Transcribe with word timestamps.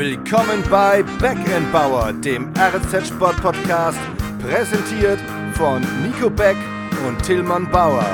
Willkommen 0.00 0.62
bei 0.70 1.02
Backend 1.20 2.24
Dem 2.24 2.50
RZ 2.56 3.08
Sport 3.08 3.36
Podcast, 3.42 3.98
präsentiert 4.40 5.20
von 5.52 5.82
Nico 6.02 6.30
Beck 6.30 6.56
und 7.06 7.22
Tillmann 7.22 7.70
Bauer. 7.70 8.06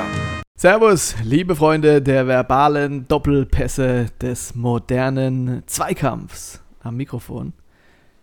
Servus, 0.57 1.15
liebe 1.23 1.55
Freunde 1.55 2.01
der 2.01 2.27
verbalen 2.27 3.07
Doppelpässe 3.07 4.07
des 4.21 4.53
modernen 4.53 5.63
Zweikampfs 5.65 6.61
am 6.81 6.97
Mikrofon. 6.97 7.53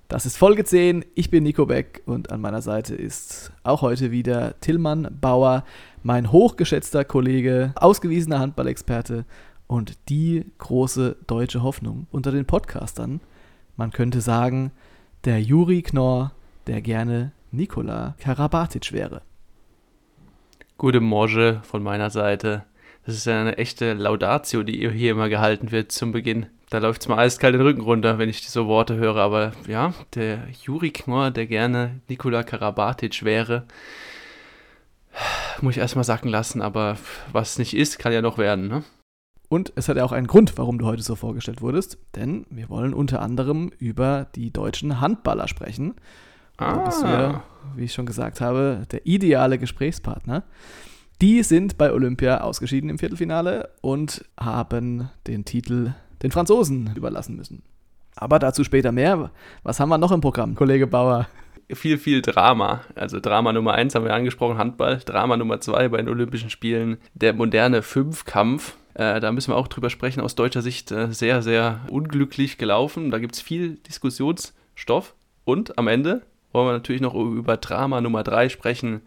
Das 0.09 0.27
ist 0.27 0.37
Folge 0.37 0.67
10. 0.67 1.03
Ich 1.15 1.31
bin 1.31 1.43
Nico 1.43 1.65
Beck 1.65 2.03
und 2.05 2.31
an 2.31 2.43
meiner 2.43 2.61
Seite 2.61 2.95
ist 2.95 3.51
auch 3.63 3.81
heute 3.81 4.11
wieder 4.11 4.61
Tillmann 4.61 5.09
Bauer, 5.23 5.65
mein 6.03 6.31
hochgeschätzter 6.31 7.07
Kollege, 7.07 7.73
ausgewiesener 7.77 8.41
Handballexperte 8.41 9.25
und 9.67 10.11
die 10.11 10.45
große 10.59 11.17
deutsche 11.27 11.63
Hoffnung 11.63 12.09
unter 12.11 12.31
den 12.31 12.45
Podcastern. 12.45 13.23
Man 13.77 13.91
könnte 13.91 14.21
sagen, 14.21 14.71
der 15.25 15.43
Juri 15.43 15.83
Knorr, 15.83 16.33
der 16.69 16.81
gerne 16.81 17.33
Nikola 17.51 18.15
Karabatic 18.21 18.93
wäre. 18.93 19.23
Gute 20.79 21.01
Morge 21.01 21.61
von 21.65 21.83
meiner 21.83 22.11
Seite. 22.11 22.65
Das 23.05 23.17
ist 23.17 23.27
ja 23.27 23.41
eine 23.41 23.59
echte 23.59 23.95
Laudatio, 23.95 24.63
die 24.63 24.89
hier 24.91 25.11
immer 25.11 25.29
gehalten 25.29 25.73
wird 25.73 25.91
zum 25.91 26.13
Beginn. 26.13 26.47
Da 26.71 26.79
läuft 26.79 27.03
es 27.03 27.09
mal 27.09 27.19
eiskalt 27.19 27.55
den 27.55 27.63
Rücken 27.63 27.81
runter, 27.81 28.19
wenn 28.19 28.29
ich 28.29 28.49
so 28.49 28.67
Worte 28.67 28.95
höre. 28.95 29.17
Aber 29.17 29.53
ja, 29.67 29.93
der 30.15 30.47
Juri 30.63 30.91
Knorr, 30.91 31.33
der 31.33 31.47
gerne 31.47 32.01
Nikola 32.09 32.45
Karabatic 32.45 33.25
wäre, 33.25 33.65
muss 35.61 35.75
ich 35.75 35.81
erstmal 35.81 36.05
sacken 36.05 36.31
lassen. 36.31 36.63
Aber 36.63 36.97
was 37.33 37.59
nicht 37.59 37.75
ist, 37.75 37.99
kann 37.99 38.13
ja 38.13 38.23
noch 38.23 38.39
werden, 38.39 38.69
ne? 38.69 38.85
Und 39.55 39.73
es 39.77 39.89
hat 39.89 39.97
ja 39.97 40.05
auch 40.05 40.11
einen 40.11 40.27
Grund, 40.27 40.59
warum 40.59 40.79
du 40.79 40.87
heute 40.87 41.05
so 41.05 41.15
vorgestellt 41.15 41.63
wurdest, 41.63 41.97
denn 42.17 42.45
wir 42.51 42.69
wollen 42.69 42.93
unter 42.93 43.23
anderem 43.23 43.71
über 43.79 44.27
die 44.35 44.53
deutschen 44.53 45.01
Handballer 45.01 45.47
sprechen. 45.47 45.95
Ah. 46.57 46.75
Da 46.75 46.85
bist 46.85 47.03
du 47.05 47.07
ja, 47.07 47.45
wie 47.77 47.85
ich 47.85 47.93
schon 47.93 48.05
gesagt 48.05 48.41
habe, 48.41 48.83
der 48.91 49.07
ideale 49.07 49.57
Gesprächspartner. 49.57 50.43
Die 51.23 51.45
sind 51.45 51.79
bei 51.79 51.93
Olympia 51.93 52.41
ausgeschieden 52.41 52.91
im 52.91 52.99
Viertelfinale 52.99 53.69
und 53.81 54.25
haben 54.41 55.09
den 55.29 55.45
Titel 55.45 55.95
den 56.25 56.33
Franzosen 56.33 56.91
überlassen 56.97 57.37
müssen. 57.37 57.63
Aber 58.17 58.41
dazu 58.41 58.65
später 58.65 58.91
mehr. 58.91 59.31
Was 59.63 59.79
haben 59.79 59.89
wir 59.89 59.99
noch 59.99 60.11
im 60.11 60.21
Programm, 60.21 60.57
Kollege 60.57 60.89
Bauer? 60.89 61.29
Viel, 61.71 61.99
viel 61.99 62.23
Drama. 62.23 62.81
Also 62.97 63.21
Drama 63.21 63.53
Nummer 63.53 63.75
eins 63.75 63.95
haben 63.95 64.05
wir 64.05 64.15
angesprochen, 64.15 64.59
Handball. 64.59 64.99
Drama 64.99 65.37
Nummer 65.37 65.61
zwei 65.61 65.89
bei 65.89 65.99
den 65.99 66.09
Olympischen 66.09 66.51
Spielen, 66.51 66.97
der 67.15 67.35
moderne 67.35 67.83
Fünfkampf 67.83 68.77
äh, 68.95 69.21
da 69.21 69.33
müssen 69.33 69.53
wir 69.53 69.57
auch 69.57 69.69
drüber 69.69 69.91
sprechen, 69.91 70.21
aus 70.21 70.35
deutscher 70.35 70.63
Sicht 70.63 70.91
äh, 70.93 71.13
sehr, 71.13 71.43
sehr 71.43 71.81
unglücklich 71.89 72.59
gelaufen. 72.59 73.11
Da 73.11 73.19
gibt 73.19 73.35
es 73.35 73.41
viel 73.41 73.77
Diskussionsstoff. 73.89 75.15
Und 75.45 75.79
am 75.79 75.89
Ende 75.89 76.23
wollen 76.53 76.69
wir 76.69 76.73
natürlich 76.73 77.03
noch 77.03 77.15
über 77.15 77.57
Drama 77.57 78.01
Nummer 78.01 78.23
3 78.23 78.49
sprechen. 78.49 79.03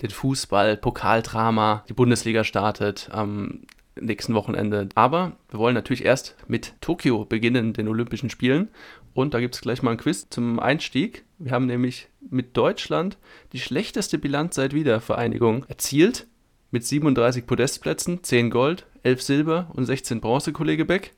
Den 0.00 0.10
Fußball, 0.10 0.76
Pokaldrama. 0.76 1.84
Die 1.88 1.92
Bundesliga 1.92 2.44
startet 2.44 3.10
am 3.12 3.62
nächsten 4.00 4.34
Wochenende. 4.34 4.88
Aber 4.94 5.32
wir 5.50 5.58
wollen 5.58 5.74
natürlich 5.74 6.04
erst 6.04 6.36
mit 6.46 6.74
Tokio 6.80 7.24
beginnen, 7.24 7.72
den 7.72 7.88
Olympischen 7.88 8.30
Spielen. 8.30 8.68
Und 9.14 9.34
da 9.34 9.40
gibt 9.40 9.56
es 9.56 9.60
gleich 9.60 9.82
mal 9.82 9.90
ein 9.90 9.98
Quiz 9.98 10.28
zum 10.30 10.58
Einstieg. 10.60 11.24
Wir 11.38 11.52
haben 11.52 11.66
nämlich 11.66 12.08
mit 12.30 12.56
Deutschland 12.56 13.18
die 13.52 13.58
schlechteste 13.58 14.18
Bilanz 14.18 14.54
seit 14.54 14.72
Wiedervereinigung 14.72 15.64
erzielt 15.68 16.26
mit 16.70 16.86
37 16.86 17.46
Podestplätzen, 17.46 18.22
10 18.22 18.48
Gold, 18.48 18.86
11 19.02 19.22
Silber 19.22 19.70
und 19.74 19.84
16 19.86 20.20
Bronze, 20.20 20.52
Kollege 20.52 20.84
Beck. 20.84 21.14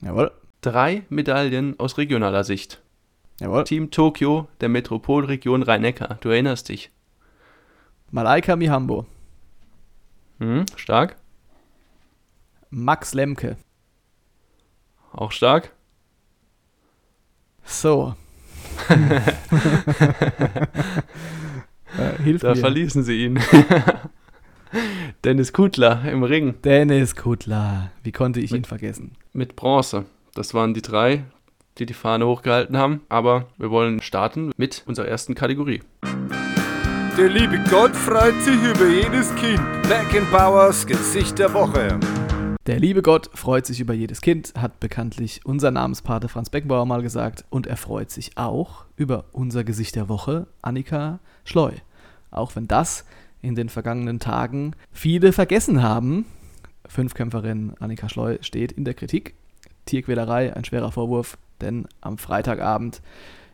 Jawohl. 0.00 0.32
Drei 0.60 1.04
Medaillen 1.08 1.78
aus 1.78 1.98
regionaler 1.98 2.44
Sicht. 2.44 2.82
Jawohl. 3.40 3.64
Team 3.64 3.90
Tokio 3.90 4.48
der 4.60 4.68
Metropolregion 4.68 5.62
Rhein-Neckar. 5.62 6.18
Du 6.20 6.30
erinnerst 6.30 6.68
dich. 6.68 6.90
Malaika 8.10 8.56
Mihambo. 8.56 9.06
Hm, 10.40 10.64
stark. 10.76 11.16
Max 12.70 13.14
Lemke. 13.14 13.56
Auch 15.12 15.32
stark. 15.32 15.72
So. 17.64 18.14
äh, 18.88 19.20
hilf 22.22 22.42
da 22.42 22.54
mir. 22.54 22.56
verließen 22.56 23.02
sie 23.02 23.24
ihn. 23.24 23.40
Dennis 25.24 25.52
Kutler 25.52 26.02
im 26.10 26.22
Ring. 26.22 26.54
Dennis 26.62 27.16
Kutler. 27.16 27.90
Wie 28.02 28.12
konnte 28.12 28.40
ich 28.40 28.50
mit, 28.50 28.62
ihn 28.62 28.64
vergessen? 28.64 29.12
Mit 29.32 29.56
Bronze. 29.56 30.04
Das 30.34 30.54
waren 30.54 30.74
die 30.74 30.82
drei, 30.82 31.24
die 31.78 31.86
die 31.86 31.94
Fahne 31.94 32.26
hochgehalten 32.26 32.76
haben. 32.76 33.02
Aber 33.08 33.46
wir 33.56 33.70
wollen 33.70 34.00
starten 34.02 34.52
mit 34.56 34.82
unserer 34.86 35.08
ersten 35.08 35.34
Kategorie. 35.34 35.82
Der 37.16 37.28
liebe 37.28 37.58
Gott 37.70 37.96
freut 37.96 38.40
sich 38.42 38.62
über 38.62 38.86
jedes 38.86 39.34
Kind. 39.36 39.60
Beckenbauers 39.88 40.86
Gesicht 40.86 41.38
der 41.38 41.52
Woche. 41.52 41.98
Der 42.66 42.78
liebe 42.78 43.00
Gott 43.00 43.30
freut 43.32 43.64
sich 43.64 43.80
über 43.80 43.94
jedes 43.94 44.20
Kind, 44.20 44.52
hat 44.54 44.78
bekanntlich 44.78 45.40
unser 45.44 45.70
Namenspate 45.70 46.28
Franz 46.28 46.50
Beckenbauer 46.50 46.84
mal 46.84 47.02
gesagt. 47.02 47.44
Und 47.48 47.66
er 47.66 47.78
freut 47.78 48.10
sich 48.10 48.36
auch 48.36 48.84
über 48.96 49.24
unser 49.32 49.64
Gesicht 49.64 49.96
der 49.96 50.08
Woche, 50.08 50.46
Annika 50.60 51.18
Schleu. 51.44 51.72
Auch 52.30 52.54
wenn 52.56 52.68
das 52.68 53.06
in 53.42 53.54
den 53.54 53.68
vergangenen 53.68 54.20
Tagen 54.20 54.74
viele 54.92 55.32
vergessen 55.32 55.82
haben. 55.82 56.26
Fünfkämpferin 56.86 57.74
Annika 57.78 58.08
Schleu 58.08 58.38
steht 58.40 58.72
in 58.72 58.84
der 58.84 58.94
Kritik. 58.94 59.34
Tierquälerei, 59.86 60.54
ein 60.54 60.64
schwerer 60.64 60.92
Vorwurf, 60.92 61.38
denn 61.60 61.86
am 62.00 62.18
Freitagabend 62.18 63.02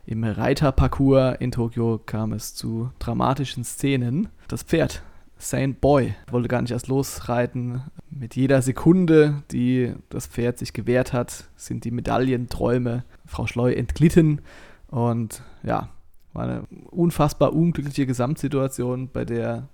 im 0.05 0.23
Reiterparcours 0.23 1.37
in 1.39 1.51
Tokio 1.51 1.99
kam 2.05 2.33
es 2.33 2.53
zu 2.53 2.91
dramatischen 2.99 3.63
Szenen. 3.63 4.29
Das 4.47 4.63
Pferd, 4.63 5.01
Saint 5.37 5.81
Boy, 5.81 6.13
wollte 6.29 6.47
gar 6.47 6.61
nicht 6.61 6.71
erst 6.71 6.87
losreiten. 6.87 7.81
Mit 8.11 8.35
jeder 8.35 8.61
Sekunde, 8.61 9.43
die 9.51 9.93
das 10.09 10.27
Pferd 10.27 10.59
sich 10.59 10.73
gewehrt 10.73 11.11
hat, 11.11 11.45
sind 11.55 11.85
die 11.85 11.91
Medaillenträume 11.91 13.03
Frau 13.25 13.47
Schleu 13.47 13.71
entglitten. 13.71 14.41
Und 14.87 15.41
ja, 15.63 15.89
war 16.33 16.43
eine 16.43 16.63
unfassbar 16.91 17.53
unglückliche 17.53 18.05
Gesamtsituation, 18.05 19.09
bei 19.11 19.25
der 19.25 19.69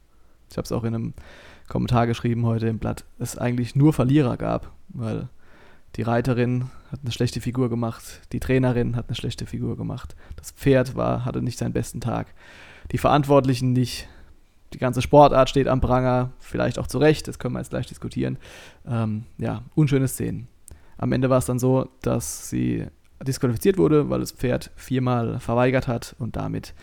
ich 0.51 0.57
habe 0.57 0.65
es 0.65 0.71
auch 0.71 0.83
in 0.83 0.93
einem 0.93 1.13
Kommentar 1.67 2.07
geschrieben 2.07 2.45
heute 2.45 2.67
im 2.67 2.79
Blatt, 2.79 3.05
es 3.19 3.37
eigentlich 3.37 3.75
nur 3.75 3.93
Verlierer 3.93 4.37
gab, 4.37 4.71
weil 4.89 5.29
die 5.95 6.03
Reiterin 6.03 6.69
hat 6.91 6.99
eine 7.01 7.11
schlechte 7.11 7.41
Figur 7.41 7.69
gemacht, 7.69 8.21
die 8.31 8.39
Trainerin 8.39 8.95
hat 8.95 9.07
eine 9.07 9.15
schlechte 9.15 9.45
Figur 9.45 9.77
gemacht, 9.77 10.15
das 10.35 10.51
Pferd 10.51 10.95
war, 10.95 11.25
hatte 11.25 11.41
nicht 11.41 11.57
seinen 11.57 11.73
besten 11.73 12.01
Tag, 12.01 12.33
die 12.91 12.97
Verantwortlichen 12.97 13.73
nicht, 13.73 14.07
die 14.73 14.77
ganze 14.77 15.01
Sportart 15.01 15.49
steht 15.49 15.67
am 15.67 15.81
Pranger, 15.81 16.31
vielleicht 16.39 16.79
auch 16.79 16.87
zu 16.87 16.97
Recht, 16.97 17.27
das 17.27 17.39
können 17.39 17.55
wir 17.55 17.59
jetzt 17.59 17.71
gleich 17.71 17.87
diskutieren. 17.87 18.37
Ähm, 18.87 19.25
ja, 19.37 19.63
unschöne 19.75 20.07
Szenen. 20.07 20.47
Am 20.97 21.11
Ende 21.11 21.29
war 21.29 21.39
es 21.39 21.45
dann 21.45 21.59
so, 21.59 21.89
dass 22.01 22.49
sie 22.49 22.85
disqualifiziert 23.21 23.77
wurde, 23.77 24.09
weil 24.09 24.21
das 24.21 24.31
Pferd 24.31 24.71
viermal 24.75 25.39
verweigert 25.39 25.87
hat 25.87 26.15
und 26.19 26.35
damit 26.35 26.73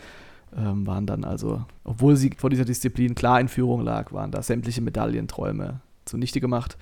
ähm, 0.57 0.85
waren 0.87 1.05
dann 1.05 1.23
also, 1.23 1.65
obwohl 1.83 2.15
sie 2.15 2.31
vor 2.37 2.49
dieser 2.49 2.65
Disziplin 2.65 3.15
klar 3.15 3.39
in 3.39 3.47
Führung 3.47 3.81
lag, 3.81 4.11
waren 4.11 4.31
da 4.31 4.41
sämtliche 4.41 4.81
Medaillenträume 4.81 5.81
zunichte 6.05 6.39
gemacht. 6.39 6.77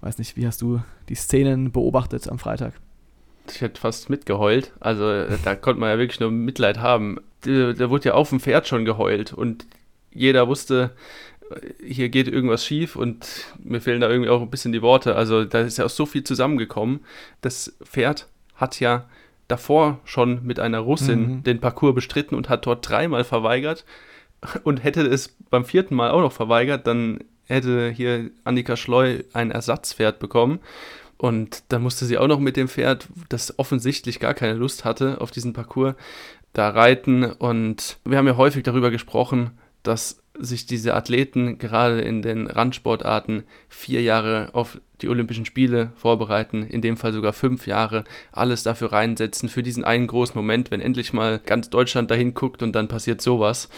Weiß 0.00 0.18
nicht, 0.18 0.36
wie 0.36 0.46
hast 0.46 0.62
du 0.62 0.80
die 1.08 1.14
Szenen 1.14 1.70
beobachtet 1.70 2.28
am 2.28 2.38
Freitag? 2.38 2.74
Ich 3.48 3.60
hätte 3.60 3.80
fast 3.80 4.10
mitgeheult. 4.10 4.72
Also 4.80 5.24
da 5.44 5.54
konnte 5.54 5.80
man 5.80 5.90
ja 5.90 5.98
wirklich 5.98 6.20
nur 6.20 6.30
Mitleid 6.30 6.78
haben. 6.78 7.18
Da 7.42 7.90
wurde 7.90 8.08
ja 8.08 8.14
auf 8.14 8.30
dem 8.30 8.40
Pferd 8.40 8.68
schon 8.68 8.84
geheult 8.84 9.32
und 9.32 9.66
jeder 10.12 10.46
wusste, 10.46 10.92
hier 11.84 12.08
geht 12.08 12.28
irgendwas 12.28 12.64
schief 12.64 12.96
und 12.96 13.26
mir 13.62 13.80
fehlen 13.80 14.00
da 14.00 14.08
irgendwie 14.08 14.30
auch 14.30 14.42
ein 14.42 14.50
bisschen 14.50 14.72
die 14.72 14.82
Worte. 14.82 15.16
Also 15.16 15.44
da 15.44 15.60
ist 15.60 15.78
ja 15.78 15.84
auch 15.84 15.90
so 15.90 16.06
viel 16.06 16.24
zusammengekommen. 16.24 17.00
Das 17.40 17.76
Pferd 17.84 18.28
hat 18.54 18.80
ja 18.80 19.08
davor 19.52 20.00
schon 20.04 20.42
mit 20.42 20.58
einer 20.58 20.80
Russin 20.80 21.20
mhm. 21.20 21.42
den 21.42 21.60
Parcours 21.60 21.94
bestritten 21.94 22.34
und 22.34 22.48
hat 22.48 22.64
dort 22.64 22.88
dreimal 22.88 23.22
verweigert 23.22 23.84
und 24.64 24.82
hätte 24.82 25.02
es 25.02 25.36
beim 25.50 25.66
vierten 25.66 25.94
Mal 25.94 26.10
auch 26.10 26.22
noch 26.22 26.32
verweigert, 26.32 26.86
dann 26.86 27.20
hätte 27.46 27.90
hier 27.90 28.30
Annika 28.44 28.76
Schleu 28.76 29.18
ein 29.34 29.50
Ersatzpferd 29.50 30.18
bekommen. 30.18 30.60
Und 31.18 31.64
dann 31.68 31.82
musste 31.82 32.06
sie 32.06 32.18
auch 32.18 32.26
noch 32.26 32.40
mit 32.40 32.56
dem 32.56 32.66
Pferd, 32.66 33.06
das 33.28 33.58
offensichtlich 33.58 34.18
gar 34.18 34.34
keine 34.34 34.54
Lust 34.54 34.84
hatte 34.84 35.20
auf 35.20 35.30
diesen 35.30 35.52
Parcours, 35.52 35.94
da 36.54 36.70
reiten. 36.70 37.24
Und 37.24 37.98
wir 38.04 38.16
haben 38.16 38.26
ja 38.26 38.36
häufig 38.36 38.62
darüber 38.62 38.90
gesprochen, 38.90 39.50
dass 39.82 40.21
sich 40.42 40.66
diese 40.66 40.94
Athleten 40.94 41.58
gerade 41.58 42.00
in 42.00 42.20
den 42.22 42.46
Randsportarten 42.46 43.44
vier 43.68 44.02
Jahre 44.02 44.50
auf 44.52 44.80
die 45.00 45.08
Olympischen 45.08 45.44
Spiele 45.44 45.92
vorbereiten, 45.96 46.62
in 46.62 46.82
dem 46.82 46.96
Fall 46.96 47.12
sogar 47.12 47.32
fünf 47.32 47.66
Jahre, 47.66 48.04
alles 48.32 48.62
dafür 48.62 48.92
reinsetzen, 48.92 49.48
für 49.48 49.62
diesen 49.62 49.84
einen 49.84 50.06
großen 50.06 50.36
Moment, 50.36 50.70
wenn 50.70 50.80
endlich 50.80 51.12
mal 51.12 51.38
ganz 51.38 51.70
Deutschland 51.70 52.10
dahin 52.10 52.34
guckt 52.34 52.62
und 52.62 52.72
dann 52.72 52.88
passiert 52.88 53.20
sowas. 53.20 53.68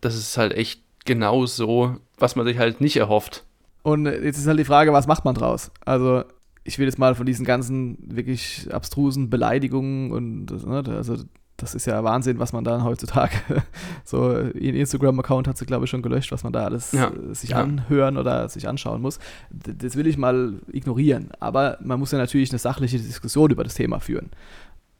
Das 0.00 0.16
ist 0.16 0.36
halt 0.36 0.52
echt 0.52 0.82
genau 1.04 1.46
so, 1.46 1.96
was 2.18 2.36
man 2.36 2.46
sich 2.46 2.58
halt 2.58 2.80
nicht 2.80 2.96
erhofft. 2.96 3.44
Und 3.82 4.06
jetzt 4.06 4.38
ist 4.38 4.46
halt 4.46 4.58
die 4.58 4.64
Frage, 4.64 4.92
was 4.92 5.06
macht 5.06 5.24
man 5.24 5.34
draus? 5.34 5.70
Also 5.84 6.24
ich 6.64 6.78
will 6.78 6.86
jetzt 6.86 6.98
mal 6.98 7.14
von 7.14 7.26
diesen 7.26 7.46
ganzen 7.46 7.96
wirklich 8.14 8.68
abstrusen 8.70 9.30
Beleidigungen 9.30 10.12
und 10.12 10.66
ne, 10.66 10.84
also 10.94 11.16
das 11.58 11.74
ist 11.74 11.86
ja 11.86 12.02
Wahnsinn, 12.04 12.38
was 12.38 12.52
man 12.52 12.62
da 12.62 12.84
heutzutage 12.84 13.32
so 14.04 14.32
in 14.32 14.76
Instagram-Account 14.76 15.48
hat 15.48 15.58
sie, 15.58 15.66
glaube 15.66 15.84
ich, 15.84 15.90
schon 15.90 16.02
gelöscht, 16.02 16.30
was 16.30 16.44
man 16.44 16.52
da 16.52 16.64
alles 16.64 16.92
ja. 16.92 17.08
Äh, 17.08 17.34
sich 17.34 17.50
ja. 17.50 17.58
anhören 17.58 18.16
oder 18.16 18.48
sich 18.48 18.68
anschauen 18.68 19.02
muss. 19.02 19.18
Das 19.50 19.96
will 19.96 20.06
ich 20.06 20.16
mal 20.16 20.54
ignorieren. 20.72 21.30
Aber 21.40 21.76
man 21.82 21.98
muss 21.98 22.12
ja 22.12 22.18
natürlich 22.18 22.50
eine 22.50 22.60
sachliche 22.60 22.98
Diskussion 22.98 23.50
über 23.50 23.64
das 23.64 23.74
Thema 23.74 23.98
führen. 23.98 24.30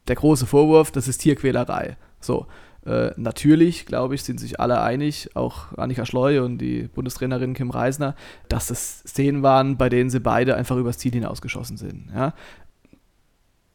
Der 0.08 0.16
große 0.16 0.46
Vorwurf, 0.46 0.90
das 0.90 1.06
ist 1.06 1.18
Tierquälerei. 1.18 1.96
So. 2.20 2.46
Äh, 2.84 3.12
natürlich, 3.16 3.86
glaube 3.86 4.16
ich, 4.16 4.24
sind 4.24 4.40
sich 4.40 4.58
alle 4.58 4.80
einig, 4.80 5.30
auch 5.36 5.76
Annika 5.76 6.06
Schleu 6.06 6.44
und 6.44 6.58
die 6.58 6.88
Bundestrainerin 6.88 7.54
Kim 7.54 7.70
Reisner, 7.70 8.16
dass 8.48 8.66
das 8.66 9.00
Szenen 9.06 9.42
waren, 9.42 9.76
bei 9.76 9.88
denen 9.88 10.10
sie 10.10 10.20
beide 10.20 10.56
einfach 10.56 10.76
übers 10.76 10.98
Ziel 10.98 11.12
hinausgeschossen 11.12 11.76
sind. 11.76 12.10
Ja? 12.12 12.34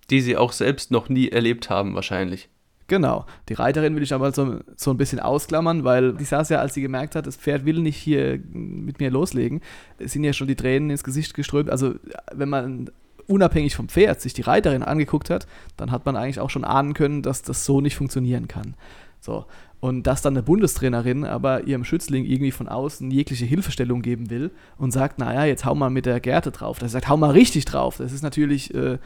Die 0.09 0.19
sie 0.19 0.35
auch 0.35 0.51
selbst 0.51 0.91
noch 0.91 1.07
nie 1.07 1.29
erlebt 1.29 1.69
haben, 1.69 1.95
wahrscheinlich. 1.95 2.49
Genau. 2.87 3.25
Die 3.49 3.53
Reiterin 3.53 3.95
will 3.95 4.03
ich 4.03 4.13
aber 4.13 4.31
so, 4.31 4.59
so 4.75 4.91
ein 4.91 4.97
bisschen 4.97 5.19
ausklammern, 5.19 5.83
weil 5.83 6.13
die 6.13 6.25
saß 6.25 6.49
ja, 6.49 6.59
als 6.59 6.73
sie 6.73 6.81
gemerkt 6.81 7.15
hat, 7.15 7.25
das 7.25 7.37
Pferd 7.37 7.65
will 7.65 7.79
nicht 7.79 7.97
hier 7.97 8.39
mit 8.51 8.99
mir 8.99 9.09
loslegen, 9.09 9.61
sind 9.99 10.23
ja 10.23 10.33
schon 10.33 10.47
die 10.47 10.55
Tränen 10.55 10.89
ins 10.89 11.03
Gesicht 11.03 11.33
geströmt. 11.33 11.69
Also, 11.69 11.95
wenn 12.33 12.49
man 12.49 12.89
unabhängig 13.27 13.75
vom 13.75 13.87
Pferd 13.87 14.21
sich 14.21 14.33
die 14.33 14.41
Reiterin 14.41 14.83
angeguckt 14.83 15.29
hat, 15.29 15.47
dann 15.77 15.91
hat 15.91 16.05
man 16.05 16.15
eigentlich 16.15 16.39
auch 16.39 16.49
schon 16.49 16.65
ahnen 16.65 16.93
können, 16.93 17.21
dass 17.21 17.41
das 17.41 17.65
so 17.65 17.81
nicht 17.81 17.95
funktionieren 17.95 18.47
kann. 18.47 18.75
So. 19.21 19.45
Und 19.79 20.03
dass 20.03 20.21
dann 20.21 20.33
eine 20.33 20.43
Bundestrainerin 20.43 21.25
aber 21.25 21.63
ihrem 21.65 21.83
Schützling 21.83 22.25
irgendwie 22.25 22.51
von 22.51 22.69
außen 22.69 23.11
jegliche 23.11 23.45
Hilfestellung 23.45 24.01
geben 24.01 24.29
will 24.29 24.51
und 24.77 24.91
sagt, 24.91 25.19
naja, 25.19 25.43
jetzt 25.45 25.65
hau 25.65 25.75
mal 25.75 25.89
mit 25.89 26.05
der 26.05 26.19
Gerte 26.19 26.51
drauf. 26.51 26.79
Das 26.79 26.93
sagt, 26.93 27.09
hau 27.09 27.17
mal 27.17 27.31
richtig 27.31 27.65
drauf. 27.65 27.97
Das 27.97 28.13
ist 28.13 28.21
natürlich 28.21 28.73
äh, 28.73 28.97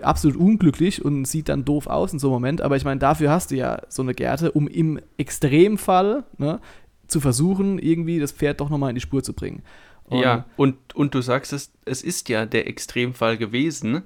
absolut 0.00 0.36
unglücklich 0.36 1.04
und 1.04 1.24
sieht 1.26 1.48
dann 1.48 1.64
doof 1.64 1.86
aus 1.86 2.12
in 2.12 2.18
so 2.18 2.28
einem 2.28 2.34
Moment. 2.34 2.60
Aber 2.60 2.76
ich 2.76 2.84
meine, 2.84 3.00
dafür 3.00 3.30
hast 3.30 3.50
du 3.50 3.56
ja 3.56 3.80
so 3.88 4.02
eine 4.02 4.14
Gerte, 4.14 4.52
um 4.52 4.68
im 4.68 5.00
Extremfall 5.16 6.24
ne, 6.38 6.60
zu 7.06 7.20
versuchen, 7.20 7.78
irgendwie 7.78 8.18
das 8.18 8.32
Pferd 8.32 8.60
doch 8.60 8.70
nochmal 8.70 8.90
in 8.90 8.94
die 8.94 9.00
Spur 9.00 9.22
zu 9.22 9.32
bringen. 9.32 9.62
Und 10.04 10.20
ja, 10.20 10.44
und, 10.56 10.76
und 10.94 11.14
du 11.14 11.20
sagst 11.20 11.52
es, 11.52 11.72
es 11.84 12.02
ist 12.02 12.28
ja 12.28 12.46
der 12.46 12.66
Extremfall 12.66 13.36
gewesen. 13.38 14.02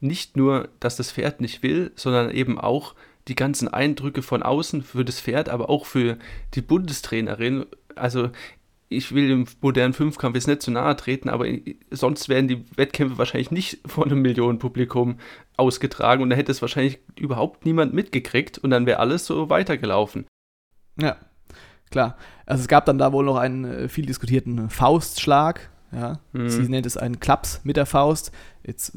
Nicht 0.00 0.36
nur, 0.36 0.68
dass 0.80 0.96
das 0.96 1.10
Pferd 1.10 1.40
nicht 1.40 1.62
will, 1.62 1.90
sondern 1.96 2.30
eben 2.30 2.58
auch 2.58 2.94
die 3.26 3.34
ganzen 3.34 3.68
Eindrücke 3.68 4.22
von 4.22 4.42
außen 4.42 4.82
für 4.82 5.04
das 5.04 5.20
Pferd, 5.20 5.48
aber 5.48 5.68
auch 5.68 5.86
für 5.86 6.16
die 6.54 6.62
Bundestrainerin. 6.62 7.66
Also 7.94 8.30
ich 8.88 9.14
will 9.14 9.28
dem 9.28 9.46
modernen 9.60 9.92
Fünfkampf 9.92 10.34
jetzt 10.34 10.48
nicht 10.48 10.62
zu 10.62 10.70
nahe 10.70 10.96
treten, 10.96 11.28
aber 11.28 11.46
sonst 11.90 12.28
werden 12.28 12.48
die 12.48 12.64
Wettkämpfe 12.76 13.18
wahrscheinlich 13.18 13.50
nicht 13.50 13.80
vor 13.86 14.04
einem 14.04 14.22
Millionenpublikum 14.22 15.18
ausgetragen 15.56 16.22
und 16.22 16.30
da 16.30 16.36
hätte 16.36 16.52
es 16.52 16.62
wahrscheinlich 16.62 16.98
überhaupt 17.18 17.64
niemand 17.64 17.94
mitgekriegt 17.94 18.58
und 18.58 18.70
dann 18.70 18.86
wäre 18.86 19.00
alles 19.00 19.26
so 19.26 19.50
weitergelaufen. 19.50 20.26
Ja, 21.00 21.16
klar. 21.90 22.16
Also 22.46 22.62
es 22.62 22.68
gab 22.68 22.86
dann 22.86 22.98
da 22.98 23.12
wohl 23.12 23.24
noch 23.24 23.36
einen 23.36 23.64
äh, 23.64 23.88
viel 23.88 24.06
diskutierten 24.06 24.70
Faustschlag. 24.70 25.70
Ja, 25.90 26.20
mhm. 26.32 26.50
sie 26.50 26.68
nennt 26.68 26.84
es 26.84 26.98
einen 26.98 27.18
Klaps 27.18 27.60
mit 27.64 27.76
der 27.76 27.86
Faust. 27.86 28.30
Jetzt 28.62 28.92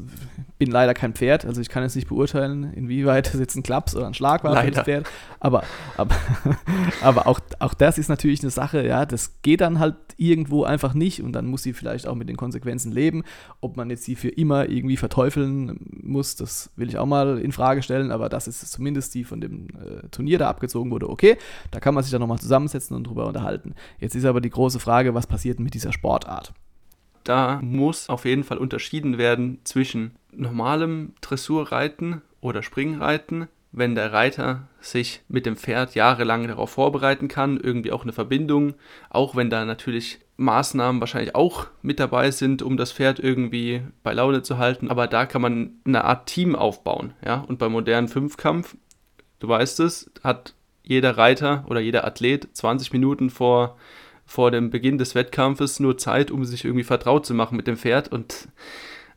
bin 0.58 0.70
leider 0.70 0.92
kein 0.92 1.14
Pferd, 1.14 1.46
also 1.46 1.62
ich 1.62 1.70
kann 1.70 1.82
jetzt 1.82 1.96
nicht 1.96 2.08
beurteilen, 2.08 2.74
inwieweit 2.74 3.32
das 3.32 3.40
jetzt 3.40 3.56
ein 3.56 3.62
Klaps 3.62 3.96
oder 3.96 4.06
ein 4.06 4.12
Schlag 4.12 4.44
war 4.44 4.52
leider. 4.52 4.66
für 4.66 4.70
das 4.72 4.84
Pferd. 4.84 5.10
Aber, 5.40 5.62
aber, 5.96 6.14
aber 7.02 7.26
auch, 7.26 7.40
auch 7.60 7.72
das 7.72 7.96
ist 7.96 8.08
natürlich 8.08 8.42
eine 8.42 8.50
Sache, 8.50 8.86
ja, 8.86 9.06
das 9.06 9.40
geht 9.40 9.62
dann 9.62 9.78
halt 9.78 9.96
irgendwo 10.18 10.64
einfach 10.64 10.92
nicht 10.92 11.22
und 11.22 11.32
dann 11.32 11.46
muss 11.46 11.62
sie 11.62 11.72
vielleicht 11.72 12.06
auch 12.06 12.14
mit 12.14 12.28
den 12.28 12.36
Konsequenzen 12.36 12.92
leben. 12.92 13.22
Ob 13.62 13.78
man 13.78 13.88
jetzt 13.88 14.04
sie 14.04 14.14
für 14.14 14.28
immer 14.28 14.68
irgendwie 14.68 14.98
verteufeln 14.98 15.78
muss, 16.02 16.36
das 16.36 16.70
will 16.76 16.88
ich 16.88 16.98
auch 16.98 17.06
mal 17.06 17.38
in 17.38 17.52
Frage 17.52 17.82
stellen, 17.82 18.10
aber 18.10 18.28
das 18.28 18.48
ist 18.48 18.70
zumindest 18.70 19.14
die 19.14 19.24
von 19.24 19.40
dem 19.40 19.68
äh, 19.68 20.08
Turnier 20.10 20.38
da 20.38 20.50
abgezogen 20.50 20.90
wurde, 20.90 21.08
okay. 21.08 21.38
Da 21.70 21.80
kann 21.80 21.94
man 21.94 22.04
sich 22.04 22.10
dann 22.10 22.20
nochmal 22.20 22.38
zusammensetzen 22.38 22.94
und 22.94 23.04
drüber 23.04 23.26
unterhalten. 23.26 23.74
Jetzt 23.98 24.14
ist 24.14 24.26
aber 24.26 24.42
die 24.42 24.50
große 24.50 24.80
Frage, 24.80 25.14
was 25.14 25.26
passiert 25.26 25.60
mit 25.60 25.72
dieser 25.72 25.92
Sportart? 25.92 26.52
Da 27.24 27.60
muss 27.62 28.08
auf 28.08 28.24
jeden 28.24 28.44
Fall 28.44 28.58
unterschieden 28.58 29.18
werden 29.18 29.60
zwischen 29.64 30.12
normalem 30.32 31.14
Dressurreiten 31.20 32.22
oder 32.40 32.62
Springreiten, 32.62 33.48
wenn 33.72 33.94
der 33.94 34.12
Reiter 34.12 34.68
sich 34.80 35.22
mit 35.28 35.46
dem 35.46 35.56
Pferd 35.56 35.94
jahrelang 35.94 36.46
darauf 36.46 36.70
vorbereiten 36.70 37.28
kann, 37.28 37.58
irgendwie 37.58 37.92
auch 37.92 38.02
eine 38.02 38.12
Verbindung, 38.12 38.74
auch 39.08 39.34
wenn 39.34 39.48
da 39.48 39.64
natürlich 39.64 40.20
Maßnahmen 40.36 41.00
wahrscheinlich 41.00 41.34
auch 41.34 41.68
mit 41.80 41.98
dabei 41.98 42.30
sind, 42.30 42.62
um 42.62 42.76
das 42.76 42.92
Pferd 42.92 43.18
irgendwie 43.18 43.82
bei 44.02 44.12
Laune 44.12 44.42
zu 44.42 44.58
halten, 44.58 44.90
aber 44.90 45.06
da 45.06 45.24
kann 45.24 45.42
man 45.42 45.72
eine 45.84 46.04
Art 46.04 46.26
Team 46.26 46.54
aufbauen, 46.54 47.14
ja, 47.24 47.36
und 47.40 47.58
beim 47.58 47.72
modernen 47.72 48.08
Fünfkampf, 48.08 48.76
du 49.38 49.48
weißt 49.48 49.80
es, 49.80 50.10
hat 50.22 50.54
jeder 50.82 51.16
Reiter 51.16 51.64
oder 51.68 51.80
jeder 51.80 52.04
Athlet 52.04 52.48
20 52.52 52.92
Minuten 52.92 53.30
vor 53.30 53.78
vor 54.32 54.50
dem 54.50 54.70
Beginn 54.70 54.96
des 54.96 55.14
Wettkampfes 55.14 55.78
nur 55.78 55.98
Zeit, 55.98 56.30
um 56.30 56.46
sich 56.46 56.64
irgendwie 56.64 56.84
vertraut 56.84 57.26
zu 57.26 57.34
machen 57.34 57.54
mit 57.54 57.66
dem 57.66 57.76
Pferd. 57.76 58.08
Und 58.08 58.48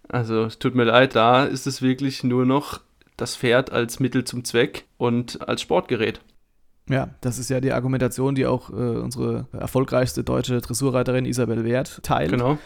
also 0.10 0.44
es 0.44 0.60
tut 0.60 0.76
mir 0.76 0.84
leid, 0.84 1.16
da 1.16 1.46
ist 1.46 1.68
es 1.68 1.82
wirklich 1.82 2.26
nur 2.26 2.46
noch 2.46 2.82
das 3.16 3.38
Pferd 3.38 3.72
als 3.72 4.02
Mittel 4.02 4.26
zum 4.26 4.44
Zweck 4.44 4.84
und 4.98 5.48
als 5.48 5.62
Sportgerät. 5.62 6.20
Ja, 6.90 7.12
das 7.22 7.40
ist 7.40 7.50
ja 7.50 7.62
die 7.62 7.72
Argumentation, 7.72 8.36
die 8.36 8.46
auch 8.46 8.70
äh, 8.70 8.74
unsere 8.74 9.48
erfolgreichste 9.54 10.26
deutsche 10.26 10.60
Dressurreiterin 10.60 11.24
Isabel 11.24 11.64
Wert 11.64 12.04
teilt. 12.04 12.32
Genau. 12.32 12.58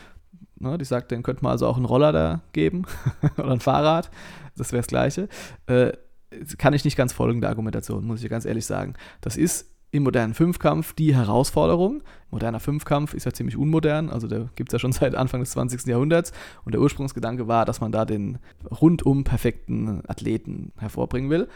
Ne, 0.57 0.79
die 0.79 0.85
sagt, 0.85 1.11
den 1.11 1.21
könnte 1.21 1.43
man 1.43 1.51
also 1.51 1.67
auch 1.67 1.77
einen 1.77 1.85
Roller 1.85 2.11
da 2.11 2.41
geben 2.53 2.85
oder 3.37 3.51
ein 3.51 3.59
Fahrrad. 3.59 4.09
Das 4.57 4.71
wäre 4.71 4.79
das 4.79 4.87
Gleiche. 4.87 5.29
Äh, 5.67 5.91
kann 6.57 6.73
ich 6.73 6.83
nicht 6.83 6.97
ganz 6.97 7.13
folgen, 7.13 7.41
der 7.41 7.51
Argumentation, 7.51 8.05
muss 8.05 8.23
ich 8.23 8.29
ganz 8.29 8.45
ehrlich 8.45 8.65
sagen. 8.65 8.95
Das 9.21 9.37
ist 9.37 9.67
im 9.91 10.03
modernen 10.03 10.33
Fünfkampf 10.33 10.93
die 10.93 11.15
Herausforderung. 11.15 12.03
Moderner 12.29 12.59
Fünfkampf 12.59 13.13
ist 13.13 13.25
ja 13.25 13.33
ziemlich 13.33 13.57
unmodern, 13.57 14.09
also 14.09 14.27
der 14.27 14.49
gibt 14.55 14.69
es 14.69 14.73
ja 14.73 14.79
schon 14.79 14.91
seit 14.93 15.15
Anfang 15.15 15.39
des 15.39 15.51
20. 15.51 15.85
Jahrhunderts. 15.87 16.31
Und 16.65 16.73
der 16.73 16.81
Ursprungsgedanke 16.81 17.47
war, 17.47 17.65
dass 17.65 17.81
man 17.81 17.91
da 17.91 18.05
den 18.05 18.37
rundum 18.69 19.23
perfekten 19.23 20.01
Athleten 20.07 20.71
hervorbringen 20.77 21.29
will. 21.29 21.47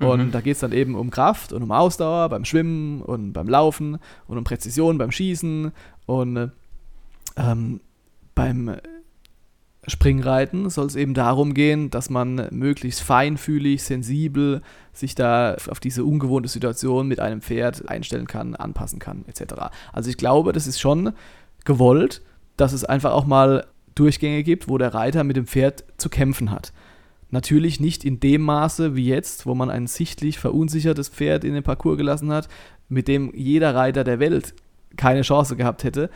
Und 0.00 0.26
mhm. 0.26 0.30
da 0.32 0.40
geht 0.40 0.54
es 0.54 0.60
dann 0.60 0.72
eben 0.72 0.94
um 0.94 1.10
Kraft 1.10 1.52
und 1.52 1.62
um 1.62 1.70
Ausdauer 1.70 2.30
beim 2.30 2.46
Schwimmen 2.46 3.02
und 3.02 3.34
beim 3.34 3.48
Laufen 3.48 3.98
und 4.26 4.38
um 4.38 4.44
Präzision 4.44 4.96
beim 4.96 5.12
Schießen 5.12 5.70
und 6.06 6.52
ähm, 7.36 7.80
beim 8.34 8.76
Springreiten 9.88 10.70
soll 10.70 10.86
es 10.86 10.94
eben 10.94 11.12
darum 11.12 11.54
gehen, 11.54 11.90
dass 11.90 12.08
man 12.08 12.48
möglichst 12.52 13.02
feinfühlig, 13.02 13.82
sensibel 13.82 14.62
sich 14.92 15.16
da 15.16 15.56
auf 15.68 15.80
diese 15.80 16.04
ungewohnte 16.04 16.48
Situation 16.48 17.08
mit 17.08 17.18
einem 17.18 17.40
Pferd 17.40 17.88
einstellen 17.88 18.28
kann, 18.28 18.54
anpassen 18.54 19.00
kann, 19.00 19.24
etc. 19.26 19.54
Also 19.92 20.08
ich 20.08 20.16
glaube, 20.16 20.52
das 20.52 20.68
ist 20.68 20.80
schon 20.80 21.12
gewollt, 21.64 22.22
dass 22.56 22.72
es 22.72 22.84
einfach 22.84 23.12
auch 23.12 23.26
mal 23.26 23.66
Durchgänge 23.96 24.44
gibt, 24.44 24.68
wo 24.68 24.78
der 24.78 24.94
Reiter 24.94 25.24
mit 25.24 25.36
dem 25.36 25.46
Pferd 25.46 25.84
zu 25.96 26.08
kämpfen 26.08 26.52
hat. 26.52 26.72
Natürlich 27.30 27.80
nicht 27.80 28.04
in 28.04 28.20
dem 28.20 28.42
Maße 28.42 28.94
wie 28.94 29.06
jetzt, 29.06 29.46
wo 29.46 29.54
man 29.54 29.70
ein 29.70 29.86
sichtlich 29.88 30.38
verunsichertes 30.38 31.08
Pferd 31.08 31.44
in 31.44 31.54
den 31.54 31.62
Parcours 31.62 31.96
gelassen 31.96 32.30
hat, 32.30 32.48
mit 32.88 33.08
dem 33.08 33.34
jeder 33.34 33.74
Reiter 33.74 34.04
der 34.04 34.20
Welt 34.20 34.54
keine 34.96 35.22
Chance 35.22 35.56
gehabt 35.56 35.82
hätte, 35.82 36.10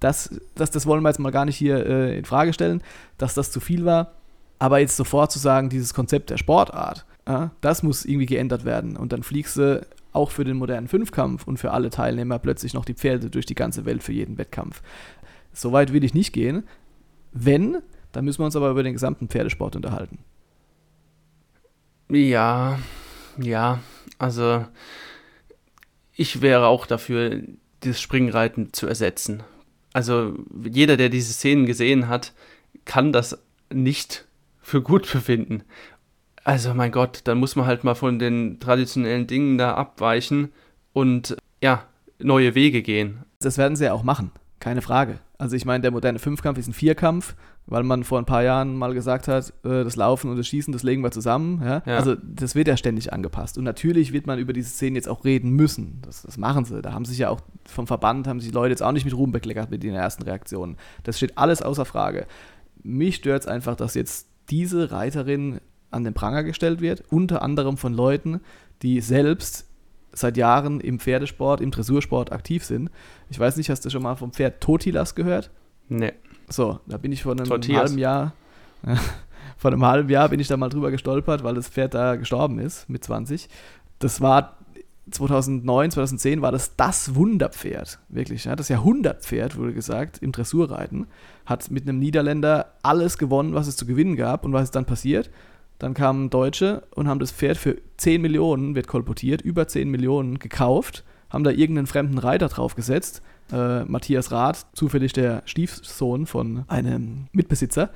das, 0.00 0.40
das, 0.54 0.70
das 0.70 0.86
wollen 0.86 1.02
wir 1.02 1.08
jetzt 1.08 1.18
mal 1.18 1.32
gar 1.32 1.44
nicht 1.44 1.56
hier 1.56 1.84
äh, 1.84 2.18
in 2.18 2.24
Frage 2.24 2.52
stellen, 2.52 2.82
dass 3.16 3.34
das 3.34 3.50
zu 3.50 3.60
viel 3.60 3.84
war. 3.84 4.12
Aber 4.58 4.78
jetzt 4.78 4.96
sofort 4.96 5.30
zu 5.30 5.38
sagen, 5.38 5.68
dieses 5.68 5.94
Konzept 5.94 6.30
der 6.30 6.36
Sportart, 6.36 7.04
ja, 7.26 7.50
das 7.60 7.82
muss 7.82 8.04
irgendwie 8.04 8.26
geändert 8.26 8.64
werden. 8.64 8.96
Und 8.96 9.12
dann 9.12 9.22
fliegst 9.22 9.56
du 9.56 9.86
auch 10.12 10.30
für 10.30 10.44
den 10.44 10.56
modernen 10.56 10.88
Fünfkampf 10.88 11.46
und 11.46 11.58
für 11.58 11.72
alle 11.72 11.90
Teilnehmer 11.90 12.38
plötzlich 12.38 12.74
noch 12.74 12.84
die 12.84 12.94
Pferde 12.94 13.30
durch 13.30 13.46
die 13.46 13.54
ganze 13.54 13.84
Welt 13.84 14.02
für 14.02 14.12
jeden 14.12 14.38
Wettkampf. 14.38 14.82
So 15.52 15.72
weit 15.72 15.92
will 15.92 16.04
ich 16.04 16.14
nicht 16.14 16.32
gehen. 16.32 16.64
Wenn, 17.32 17.78
dann 18.12 18.24
müssen 18.24 18.40
wir 18.40 18.46
uns 18.46 18.56
aber 18.56 18.70
über 18.70 18.82
den 18.82 18.94
gesamten 18.94 19.28
Pferdesport 19.28 19.76
unterhalten. 19.76 20.18
Ja, 22.08 22.78
ja, 23.36 23.80
also 24.18 24.64
ich 26.14 26.40
wäre 26.40 26.66
auch 26.66 26.86
dafür, 26.86 27.42
das 27.80 28.00
Springreiten 28.00 28.72
zu 28.72 28.86
ersetzen 28.86 29.42
also 29.98 30.32
jeder, 30.64 30.96
der 30.96 31.08
diese 31.08 31.32
Szenen 31.32 31.66
gesehen 31.66 32.06
hat, 32.06 32.32
kann 32.84 33.12
das 33.12 33.36
nicht 33.68 34.26
für 34.60 34.80
gut 34.80 35.12
befinden. 35.12 35.64
Also 36.44 36.72
mein 36.72 36.92
Gott, 36.92 37.22
dann 37.24 37.38
muss 37.38 37.56
man 37.56 37.66
halt 37.66 37.82
mal 37.82 37.96
von 37.96 38.20
den 38.20 38.60
traditionellen 38.60 39.26
Dingen 39.26 39.58
da 39.58 39.74
abweichen 39.74 40.52
und 40.92 41.36
ja, 41.60 41.84
neue 42.20 42.54
Wege 42.54 42.82
gehen. 42.82 43.24
Das 43.40 43.58
werden 43.58 43.74
sie 43.74 43.86
ja 43.86 43.92
auch 43.92 44.04
machen, 44.04 44.30
keine 44.60 44.82
Frage. 44.82 45.18
Also 45.40 45.54
ich 45.54 45.64
meine, 45.64 45.82
der 45.82 45.92
moderne 45.92 46.18
Fünfkampf 46.18 46.58
ist 46.58 46.66
ein 46.66 46.72
Vierkampf, 46.72 47.36
weil 47.66 47.84
man 47.84 48.02
vor 48.02 48.18
ein 48.18 48.24
paar 48.24 48.42
Jahren 48.42 48.76
mal 48.76 48.92
gesagt 48.92 49.28
hat, 49.28 49.50
äh, 49.62 49.84
das 49.84 49.94
Laufen 49.94 50.30
und 50.30 50.36
das 50.36 50.48
Schießen, 50.48 50.72
das 50.72 50.82
legen 50.82 51.02
wir 51.02 51.12
zusammen. 51.12 51.62
Ja? 51.62 51.82
Ja. 51.86 51.96
Also 51.96 52.16
das 52.16 52.56
wird 52.56 52.66
ja 52.66 52.76
ständig 52.76 53.12
angepasst. 53.12 53.56
Und 53.56 53.62
natürlich 53.62 54.12
wird 54.12 54.26
man 54.26 54.40
über 54.40 54.52
diese 54.52 54.70
Szenen 54.70 54.96
jetzt 54.96 55.08
auch 55.08 55.24
reden 55.24 55.50
müssen. 55.50 56.02
Das, 56.02 56.22
das 56.22 56.38
machen 56.38 56.64
sie. 56.64 56.82
Da 56.82 56.92
haben 56.92 57.04
sich 57.04 57.18
ja 57.18 57.30
auch 57.30 57.40
vom 57.66 57.86
Verband, 57.86 58.26
haben 58.26 58.40
sich 58.40 58.52
Leute 58.52 58.70
jetzt 58.70 58.82
auch 58.82 58.90
nicht 58.90 59.04
mit 59.04 59.14
Ruhm 59.14 59.30
bekleckert 59.30 59.70
mit 59.70 59.84
den 59.84 59.94
ersten 59.94 60.24
Reaktionen. 60.24 60.76
Das 61.04 61.18
steht 61.18 61.38
alles 61.38 61.62
außer 61.62 61.84
Frage. 61.84 62.26
mich 62.82 63.16
stört 63.16 63.42
es 63.42 63.48
einfach, 63.48 63.76
dass 63.76 63.94
jetzt 63.94 64.26
diese 64.50 64.90
Reiterin 64.90 65.60
an 65.90 66.02
den 66.02 66.14
Pranger 66.14 66.42
gestellt 66.42 66.80
wird, 66.80 67.04
unter 67.10 67.42
anderem 67.42 67.76
von 67.76 67.94
Leuten, 67.94 68.40
die 68.82 69.00
selbst 69.00 69.67
seit 70.20 70.36
Jahren 70.36 70.80
im 70.80 70.98
Pferdesport, 70.98 71.60
im 71.60 71.70
Dressursport 71.70 72.32
aktiv 72.32 72.64
sind. 72.64 72.90
Ich 73.30 73.38
weiß 73.38 73.56
nicht, 73.56 73.70
hast 73.70 73.84
du 73.84 73.90
schon 73.90 74.02
mal 74.02 74.16
vom 74.16 74.32
Pferd 74.32 74.60
Totilas 74.60 75.14
gehört? 75.14 75.50
Nee. 75.88 76.12
So, 76.48 76.80
da 76.86 76.96
bin 76.96 77.12
ich 77.12 77.22
vor 77.22 77.32
einem 77.32 77.44
Tortillas. 77.44 77.90
halben 77.90 77.98
Jahr, 77.98 78.32
vor 79.56 79.70
einem 79.70 79.84
halben 79.84 80.08
Jahr 80.08 80.28
bin 80.28 80.40
ich 80.40 80.48
da 80.48 80.56
mal 80.56 80.68
drüber 80.68 80.90
gestolpert, 80.90 81.44
weil 81.44 81.54
das 81.54 81.68
Pferd 81.68 81.94
da 81.94 82.16
gestorben 82.16 82.58
ist 82.58 82.88
mit 82.88 83.04
20. 83.04 83.48
Das 83.98 84.20
war 84.20 84.58
2009, 85.10 85.90
2010 85.92 86.42
war 86.42 86.52
das 86.52 86.76
das 86.76 87.14
Wunderpferd, 87.14 87.98
wirklich. 88.08 88.44
Ja, 88.44 88.56
das 88.56 88.68
Jahrhundertpferd, 88.68 89.56
wurde 89.56 89.72
gesagt, 89.72 90.18
im 90.18 90.32
Dressurreiten. 90.32 91.06
Hat 91.46 91.70
mit 91.70 91.88
einem 91.88 91.98
Niederländer 91.98 92.74
alles 92.82 93.18
gewonnen, 93.18 93.54
was 93.54 93.66
es 93.66 93.76
zu 93.76 93.86
gewinnen 93.86 94.16
gab. 94.16 94.44
Und 94.44 94.52
was 94.52 94.64
ist 94.64 94.76
dann 94.76 94.84
passiert? 94.84 95.30
Dann 95.78 95.94
kamen 95.94 96.30
Deutsche 96.30 96.82
und 96.94 97.08
haben 97.08 97.20
das 97.20 97.32
Pferd 97.32 97.56
für 97.56 97.76
10 97.98 98.20
Millionen, 98.20 98.74
wird 98.74 98.88
kolportiert, 98.88 99.42
über 99.42 99.68
10 99.68 99.88
Millionen 99.90 100.38
gekauft, 100.38 101.04
haben 101.30 101.44
da 101.44 101.50
irgendeinen 101.50 101.86
fremden 101.86 102.18
Reiter 102.18 102.48
draufgesetzt. 102.48 103.22
Äh, 103.52 103.84
Matthias 103.84 104.32
Rath, 104.32 104.66
zufällig 104.72 105.12
der 105.12 105.42
Stiefsohn 105.44 106.26
von 106.26 106.64
einem 106.68 107.28
Mitbesitzer. 107.32 107.90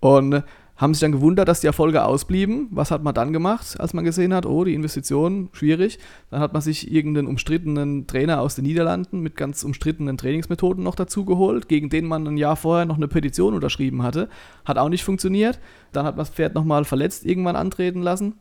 Und 0.00 0.42
haben 0.78 0.94
sich 0.94 1.00
dann 1.00 1.12
gewundert, 1.12 1.48
dass 1.48 1.60
die 1.60 1.66
Erfolge 1.66 2.04
ausblieben. 2.04 2.68
Was 2.70 2.92
hat 2.92 3.02
man 3.02 3.12
dann 3.12 3.32
gemacht, 3.32 3.78
als 3.80 3.94
man 3.94 4.04
gesehen 4.04 4.32
hat, 4.32 4.46
oh, 4.46 4.62
die 4.62 4.74
Investition, 4.74 5.50
schwierig. 5.52 5.98
Dann 6.30 6.40
hat 6.40 6.52
man 6.52 6.62
sich 6.62 6.92
irgendeinen 6.92 7.26
umstrittenen 7.26 8.06
Trainer 8.06 8.40
aus 8.40 8.54
den 8.54 8.64
Niederlanden 8.64 9.20
mit 9.20 9.34
ganz 9.34 9.64
umstrittenen 9.64 10.16
Trainingsmethoden 10.16 10.84
noch 10.84 10.94
dazu 10.94 11.24
geholt, 11.24 11.68
gegen 11.68 11.90
den 11.90 12.06
man 12.06 12.28
ein 12.28 12.36
Jahr 12.36 12.54
vorher 12.54 12.86
noch 12.86 12.96
eine 12.96 13.08
Petition 13.08 13.54
unterschrieben 13.54 14.04
hatte. 14.04 14.28
Hat 14.64 14.78
auch 14.78 14.88
nicht 14.88 15.02
funktioniert. 15.02 15.58
Dann 15.90 16.06
hat 16.06 16.14
man 16.14 16.24
das 16.24 16.30
Pferd 16.30 16.54
nochmal 16.54 16.84
verletzt 16.84 17.26
irgendwann 17.26 17.56
antreten 17.56 18.00
lassen 18.00 18.34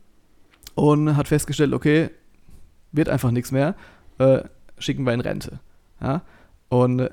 und 0.75 1.17
hat 1.17 1.27
festgestellt, 1.27 1.74
okay, 1.74 2.12
wird 2.91 3.10
einfach 3.10 3.32
nichts 3.32 3.51
mehr, 3.51 3.74
äh, 4.20 4.44
schicken 4.77 5.06
wir 5.06 5.13
in 5.13 5.22
Rente. 5.22 5.60
Ja? 6.00 6.22
Und 6.70 7.00
äh, 7.00 7.10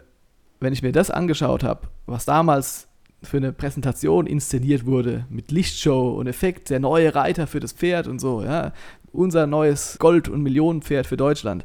wenn 0.60 0.74
ich 0.74 0.82
mir 0.82 0.92
das 0.92 1.10
angeschaut 1.10 1.64
habe, 1.64 1.88
was 2.04 2.26
damals 2.26 2.88
für 3.26 3.38
eine 3.38 3.52
Präsentation 3.52 4.26
inszeniert 4.26 4.86
wurde, 4.86 5.26
mit 5.30 5.50
Lichtshow 5.50 6.10
und 6.18 6.26
Effekt, 6.26 6.70
der 6.70 6.80
neue 6.80 7.14
Reiter 7.14 7.46
für 7.46 7.60
das 7.60 7.72
Pferd 7.72 8.06
und 8.06 8.20
so, 8.20 8.42
ja, 8.42 8.72
unser 9.12 9.46
neues 9.46 9.98
Gold- 9.98 10.28
und 10.28 10.42
Millionenpferd 10.42 11.06
für 11.06 11.16
Deutschland. 11.16 11.64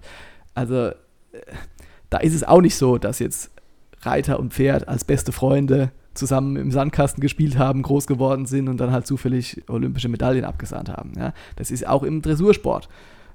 Also, 0.53 0.87
äh, 0.87 0.93
da 2.09 2.17
ist 2.17 2.33
es 2.33 2.43
auch 2.43 2.61
nicht 2.61 2.75
so, 2.75 2.97
dass 2.97 3.19
jetzt 3.19 3.51
Reiter 4.01 4.39
und 4.39 4.53
Pferd 4.53 4.87
als 4.87 5.03
beste 5.03 5.31
Freunde 5.31 5.91
zusammen 6.13 6.55
im 6.55 6.71
Sandkasten 6.71 7.21
gespielt 7.21 7.57
haben, 7.57 7.81
groß 7.81 8.07
geworden 8.07 8.45
sind 8.45 8.67
und 8.67 8.77
dann 8.77 8.91
halt 8.91 9.07
zufällig 9.07 9.63
olympische 9.67 10.09
Medaillen 10.09 10.45
abgesahnt 10.45 10.89
haben. 10.89 11.13
Ja. 11.17 11.33
Das 11.55 11.71
ist 11.71 11.87
auch 11.87 12.03
im 12.03 12.21
Dressursport, 12.21 12.89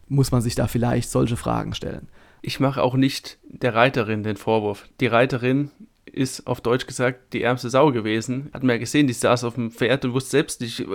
muss 0.08 0.32
man 0.32 0.42
sich 0.42 0.54
da 0.54 0.66
vielleicht 0.66 1.10
solche 1.10 1.36
Fragen 1.36 1.74
stellen. 1.74 2.08
Ich 2.42 2.60
mache 2.60 2.82
auch 2.82 2.94
nicht 2.94 3.38
der 3.48 3.74
Reiterin 3.74 4.22
den 4.22 4.36
Vorwurf. 4.36 4.86
Die 5.00 5.06
Reiterin 5.06 5.70
ist 6.14 6.46
auf 6.46 6.60
Deutsch 6.60 6.86
gesagt 6.86 7.32
die 7.32 7.42
ärmste 7.42 7.70
Sau 7.70 7.90
gewesen. 7.92 8.50
Hat 8.54 8.62
man 8.62 8.70
ja 8.76 8.78
gesehen, 8.78 9.06
die 9.06 9.12
saß 9.12 9.44
auf 9.44 9.54
dem 9.54 9.70
Pferd 9.70 10.04
und 10.04 10.12
wusste 10.14 10.30
selbst 10.30 10.60
nicht, 10.60 10.80
äh, 10.80 10.86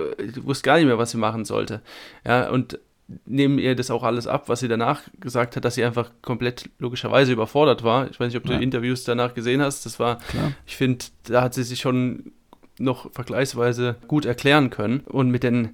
wusste 0.44 0.64
gar 0.64 0.76
nicht 0.76 0.86
mehr, 0.86 0.98
was 0.98 1.10
sie 1.12 1.18
machen 1.18 1.44
sollte. 1.44 1.80
Ja, 2.26 2.50
und 2.50 2.78
nehmen 3.26 3.58
ihr 3.58 3.74
das 3.74 3.90
auch 3.90 4.02
alles 4.04 4.26
ab, 4.26 4.48
was 4.48 4.60
sie 4.60 4.68
danach 4.68 5.02
gesagt 5.18 5.56
hat, 5.56 5.64
dass 5.64 5.74
sie 5.74 5.84
einfach 5.84 6.10
komplett 6.22 6.70
logischerweise 6.78 7.32
überfordert 7.32 7.82
war. 7.82 8.08
Ich 8.10 8.20
weiß 8.20 8.28
nicht, 8.28 8.36
ob 8.36 8.44
du 8.44 8.52
Ja. 8.52 8.60
Interviews 8.60 9.04
danach 9.04 9.34
gesehen 9.34 9.60
hast. 9.60 9.84
Das 9.84 9.98
war, 9.98 10.18
Klar. 10.28 10.52
ich 10.66 10.76
finde, 10.76 11.04
da 11.24 11.42
hat 11.42 11.54
sie 11.54 11.64
sich 11.64 11.80
schon 11.80 12.32
noch 12.78 13.12
vergleichsweise 13.12 13.96
gut 14.08 14.24
erklären 14.26 14.70
können. 14.70 15.00
Und 15.00 15.30
mit 15.30 15.42
den, 15.42 15.70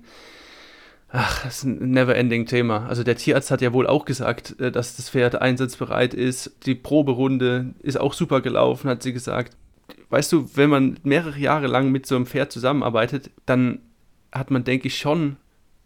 ach, 1.16 1.44
das 1.44 1.58
ist 1.58 1.64
ein 1.64 1.90
never-ending 1.90 2.46
Thema. 2.46 2.86
Also 2.88 3.02
der 3.02 3.16
Tierarzt 3.16 3.50
hat 3.50 3.60
ja 3.62 3.72
wohl 3.72 3.86
auch 3.86 4.04
gesagt, 4.04 4.58
äh, 4.60 4.70
dass 4.70 4.96
das 4.96 5.10
Pferd 5.10 5.40
einsatzbereit 5.40 6.14
ist. 6.14 6.52
Die 6.66 6.74
Proberunde 6.74 7.74
ist 7.82 7.98
auch 7.98 8.12
super 8.12 8.40
gelaufen, 8.40 8.88
hat 8.90 9.02
sie 9.02 9.12
gesagt. 9.12 9.56
Weißt 10.10 10.30
du, 10.32 10.48
wenn 10.54 10.70
man 10.70 10.98
mehrere 11.02 11.38
Jahre 11.38 11.66
lang 11.66 11.90
mit 11.90 12.06
so 12.06 12.16
einem 12.16 12.26
Pferd 12.26 12.52
zusammenarbeitet, 12.52 13.30
dann 13.46 13.80
hat 14.32 14.50
man, 14.50 14.64
denke 14.64 14.88
ich, 14.88 14.98
schon 14.98 15.36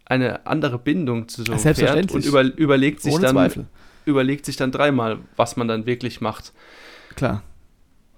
eine 0.05 0.47
andere 0.47 0.79
Bindung 0.79 1.29
zu 1.29 1.45
so 1.45 1.53
einem 1.53 1.61
Pferd 1.61 1.79
und 1.79 1.87
Selbstverständlich. 1.87 2.27
über, 2.27 2.43
überlegt, 2.43 3.01
sich 3.01 3.13
Ohne 3.15 3.23
dann, 3.27 3.37
Zweifel. 3.37 3.67
überlegt 4.07 4.45
sich 4.45 4.57
dann 4.57 4.73
dreimal, 4.73 5.19
was 5.37 5.57
man 5.57 5.69
dann 5.69 5.87
wirklich 5.87 6.21
macht. 6.21 6.53
Klar. 7.15 7.43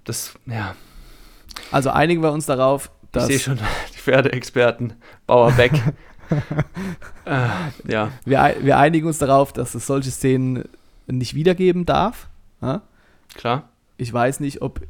Das, 0.03 0.33
ja, 0.47 0.75
Also 1.71 1.91
einigen 1.91 2.23
wir 2.23 2.31
uns 2.31 2.45
darauf, 2.47 2.89
ich 3.03 3.09
dass 3.11 3.27
sehe 3.27 3.39
schon 3.39 3.59
die 3.93 3.97
Pferdeexperten, 3.99 4.93
Bauer 5.27 5.51
Beck. 5.51 5.71
äh, 7.25 7.47
ja, 7.91 8.11
wir, 8.25 8.55
wir 8.61 8.77
einigen 8.77 9.07
uns 9.07 9.17
darauf, 9.17 9.53
dass 9.53 9.75
es 9.75 9.87
solche 9.87 10.11
Szenen 10.11 10.63
nicht 11.07 11.35
wiedergeben 11.35 11.85
darf. 11.85 12.29
Ja? 12.61 12.81
klar. 13.35 13.69
Ich 13.97 14.11
weiß 14.11 14.39
nicht, 14.39 14.61
ob, 14.61 14.81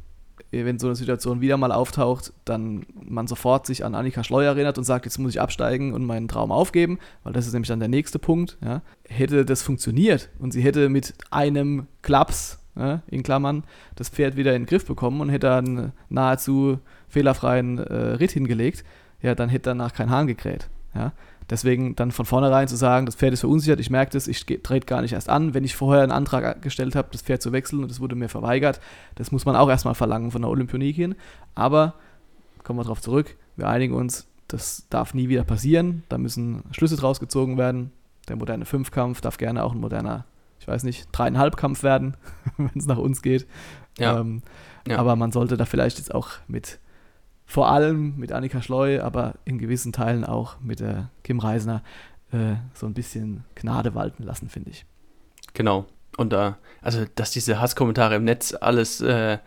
wenn 0.50 0.78
so 0.78 0.86
eine 0.86 0.96
Situation 0.96 1.40
wieder 1.40 1.56
mal 1.56 1.72
auftaucht, 1.72 2.32
dann 2.44 2.86
man 2.94 3.26
sofort 3.26 3.66
sich 3.66 3.84
an 3.84 3.94
Annika 3.94 4.24
Schleuer 4.24 4.52
erinnert 4.52 4.78
und 4.78 4.84
sagt, 4.84 5.04
jetzt 5.04 5.18
muss 5.18 5.32
ich 5.32 5.40
absteigen 5.40 5.92
und 5.92 6.04
meinen 6.04 6.28
Traum 6.28 6.52
aufgeben, 6.52 6.98
weil 7.22 7.32
das 7.32 7.46
ist 7.46 7.52
nämlich 7.52 7.68
dann 7.68 7.80
der 7.80 7.88
nächste 7.88 8.18
Punkt. 8.18 8.56
Ja? 8.62 8.82
Hätte 9.08 9.44
das 9.44 9.62
funktioniert 9.62 10.30
und 10.38 10.52
sie 10.52 10.62
hätte 10.62 10.88
mit 10.88 11.14
einem 11.30 11.86
Klaps, 12.02 12.58
ja, 12.76 13.02
in 13.06 13.22
Klammern, 13.22 13.64
das 13.94 14.08
Pferd 14.08 14.36
wieder 14.36 14.54
in 14.54 14.62
den 14.62 14.66
Griff 14.66 14.84
bekommen 14.84 15.20
und 15.20 15.28
hätte 15.28 15.54
einen 15.54 15.92
nahezu 16.08 16.80
fehlerfreien 17.08 17.78
äh, 17.78 17.94
Ritt 18.14 18.32
hingelegt, 18.32 18.84
ja, 19.22 19.34
dann 19.34 19.48
hätte 19.48 19.70
danach 19.70 19.92
kein 19.94 20.10
Hahn 20.10 20.26
gekräht. 20.26 20.68
Ja? 20.94 21.12
Deswegen 21.50 21.94
dann 21.94 22.10
von 22.10 22.24
vornherein 22.24 22.68
zu 22.68 22.76
sagen, 22.76 23.04
das 23.04 23.16
Pferd 23.16 23.34
ist 23.34 23.40
verunsichert, 23.40 23.78
ich 23.78 23.90
merke 23.90 24.12
das, 24.12 24.28
ich 24.28 24.46
trete 24.46 24.86
gar 24.86 25.02
nicht 25.02 25.12
erst 25.12 25.28
an. 25.28 25.52
Wenn 25.52 25.64
ich 25.64 25.76
vorher 25.76 26.02
einen 26.02 26.12
Antrag 26.12 26.62
gestellt 26.62 26.96
habe, 26.96 27.08
das 27.12 27.22
Pferd 27.22 27.42
zu 27.42 27.52
wechseln 27.52 27.82
und 27.82 27.90
es 27.90 28.00
wurde 28.00 28.14
mir 28.14 28.28
verweigert, 28.28 28.80
das 29.16 29.30
muss 29.30 29.44
man 29.44 29.54
auch 29.54 29.68
erstmal 29.68 29.94
verlangen 29.94 30.30
von 30.30 30.42
der 30.42 30.50
Olympionikin. 30.50 31.14
Aber 31.54 31.94
kommen 32.62 32.78
wir 32.78 32.84
darauf 32.84 33.02
zurück, 33.02 33.36
wir 33.56 33.68
einigen 33.68 33.94
uns, 33.94 34.26
das 34.48 34.86
darf 34.88 35.12
nie 35.12 35.28
wieder 35.28 35.44
passieren. 35.44 36.04
Da 36.08 36.16
müssen 36.16 36.62
Schlüsse 36.70 36.96
draus 36.96 37.20
gezogen 37.20 37.58
werden. 37.58 37.92
Der 38.28 38.36
moderne 38.36 38.64
Fünfkampf 38.64 39.20
darf 39.20 39.36
gerne 39.36 39.64
auch 39.64 39.72
ein 39.72 39.80
moderner, 39.80 40.24
ich 40.60 40.66
weiß 40.66 40.84
nicht, 40.84 41.08
dreieinhalb 41.12 41.58
Kampf 41.58 41.82
werden, 41.82 42.16
wenn 42.56 42.70
es 42.74 42.86
nach 42.86 42.98
uns 42.98 43.20
geht. 43.20 43.46
Ja. 43.98 44.18
Ähm, 44.20 44.42
Ja. 44.88 44.98
Aber 44.98 45.16
man 45.16 45.32
sollte 45.32 45.56
da 45.56 45.64
vielleicht 45.64 45.98
jetzt 45.98 46.14
auch 46.14 46.28
mit, 46.46 46.78
vor 47.46 47.68
allem 47.68 48.16
mit 48.16 48.32
Annika 48.32 48.62
Schleu, 48.62 49.00
aber 49.02 49.34
in 49.44 49.58
gewissen 49.58 49.92
Teilen 49.92 50.24
auch 50.24 50.60
mit 50.60 50.80
der 50.80 51.10
Kim 51.22 51.38
Reisner 51.38 51.82
äh, 52.32 52.56
so 52.74 52.86
ein 52.86 52.94
bisschen 52.94 53.44
Gnade 53.54 53.94
walten 53.94 54.22
lassen, 54.22 54.48
finde 54.48 54.70
ich. 54.70 54.86
Genau. 55.52 55.86
Und 56.16 56.32
da, 56.32 56.58
also, 56.80 57.04
dass 57.16 57.32
diese 57.32 57.60
Hasskommentare 57.60 58.14
im 58.16 58.24
Netz 58.24 58.54
alles 58.58 59.00
äh, 59.00 59.38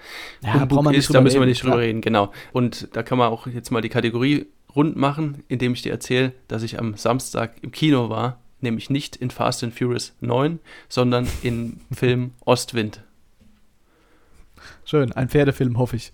Ja, 0.41 0.65
nicht 0.65 0.97
ist, 0.97 1.13
da 1.13 1.21
müssen 1.21 1.39
wir 1.39 1.47
nicht 1.47 1.63
drüber 1.63 1.79
reden, 1.79 2.01
genau. 2.01 2.31
Und 2.51 2.89
da 2.93 3.03
kann 3.03 3.17
man 3.17 3.31
auch 3.31 3.47
jetzt 3.47 3.71
mal 3.71 3.81
die 3.81 3.89
Kategorie 3.89 4.47
rund 4.75 4.95
machen, 4.95 5.43
indem 5.47 5.73
ich 5.73 5.81
dir 5.81 5.91
erzähle, 5.91 6.33
dass 6.47 6.63
ich 6.63 6.77
am 6.77 6.95
Samstag 6.97 7.55
im 7.61 7.71
Kino 7.71 8.09
war, 8.09 8.41
nämlich 8.59 8.89
nicht 8.89 9.15
in 9.15 9.31
Fast 9.31 9.63
and 9.63 9.73
Furious 9.73 10.13
9, 10.19 10.59
sondern 10.89 11.27
im 11.41 11.79
Film 11.91 12.31
Ostwind. 12.45 13.01
Schön, 14.83 15.13
ein 15.13 15.29
Pferdefilm, 15.29 15.77
hoffe 15.77 15.95
ich. 15.95 16.11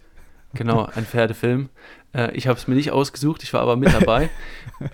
Genau, 0.54 0.86
ein 0.96 1.06
Pferdefilm. 1.06 1.70
Äh, 2.14 2.32
ich 2.36 2.48
habe 2.48 2.58
es 2.58 2.68
mir 2.68 2.76
nicht 2.76 2.92
ausgesucht, 2.92 3.44
ich 3.44 3.54
war 3.54 3.62
aber 3.62 3.76
mit 3.76 3.94
dabei. 3.94 4.30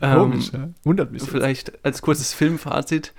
Ähm, 0.01 0.20
Komisch, 0.20 0.51
ja? 0.54 0.70
Wundert 0.84 1.12
mich. 1.12 1.22
jetzt. 1.24 1.32
Vielleicht 1.32 1.84
als 1.84 2.04
kurzes 2.04 2.34
Filmfazit. 2.34 3.13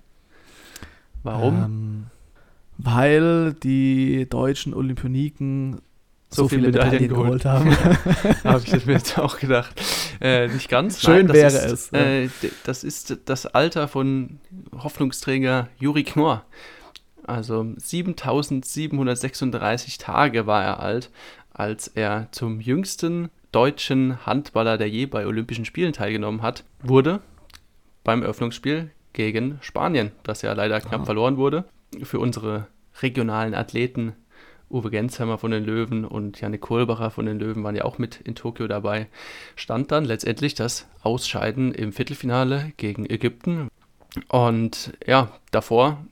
Warum? 1.23 1.63
Ähm, 1.63 2.05
weil 2.77 3.53
die 3.53 4.27
deutschen 4.29 4.73
Olympioniken 4.73 5.81
so, 6.29 6.43
so 6.43 6.49
viele, 6.49 6.71
viele 6.71 6.73
Medaillen, 6.73 7.03
Medaillen 7.03 7.23
geholt, 7.23 7.45
haben. 7.45 7.71
Habe 8.43 8.61
ich 8.65 8.85
mir 8.85 8.93
jetzt 8.93 9.17
auch 9.17 9.39
gedacht. 9.39 9.81
Äh, 10.19 10.47
nicht 10.47 10.69
ganz. 10.69 11.01
Schön 11.01 11.27
Nein, 11.27 11.35
wäre 11.35 11.47
ist, 11.47 11.93
es. 11.93 11.93
Äh, 11.93 12.29
das 12.65 12.83
ist 12.83 13.19
das 13.25 13.45
Alter 13.45 13.87
von 13.87 14.39
Hoffnungsträger 14.71 15.69
Juri 15.79 16.03
Knorr. 16.03 16.43
Also 17.23 17.65
7736 17.77 19.97
Tage 19.97 20.47
war 20.47 20.63
er 20.63 20.79
alt, 20.79 21.11
als 21.51 21.87
er 21.87 22.27
zum 22.31 22.61
jüngsten 22.61 23.29
deutschen 23.51 24.25
Handballer, 24.25 24.77
der 24.77 24.89
je 24.89 25.05
bei 25.05 25.25
Olympischen 25.25 25.65
Spielen 25.65 25.93
teilgenommen 25.93 26.41
hat, 26.41 26.63
wurde 26.81 27.21
beim 28.03 28.21
Eröffnungsspiel 28.21 28.91
gegen 29.13 29.57
Spanien, 29.61 30.11
das 30.23 30.41
ja 30.41 30.53
leider 30.53 30.79
knapp 30.79 31.01
Aha. 31.01 31.05
verloren 31.05 31.37
wurde. 31.37 31.65
Für 32.03 32.19
unsere 32.19 32.67
regionalen 33.01 33.55
Athleten 33.55 34.13
Uwe 34.69 34.89
Gensheimer 34.89 35.37
von 35.37 35.51
den 35.51 35.63
Löwen 35.63 36.03
und 36.05 36.41
Janik 36.41 36.61
Kohlbacher 36.61 37.09
von 37.09 37.25
den 37.25 37.39
Löwen 37.39 37.63
waren 37.63 37.75
ja 37.75 37.85
auch 37.85 37.97
mit 37.97 38.19
in 38.21 38.35
Tokio 38.35 38.67
dabei, 38.67 39.07
stand 39.55 39.91
dann 39.91 40.05
letztendlich 40.05 40.55
das 40.55 40.87
Ausscheiden 41.03 41.73
im 41.73 41.93
Viertelfinale 41.93 42.73
gegen 42.77 43.05
Ägypten. 43.09 43.69
Und 44.27 44.93
ja, 45.05 45.31
davor 45.51 46.05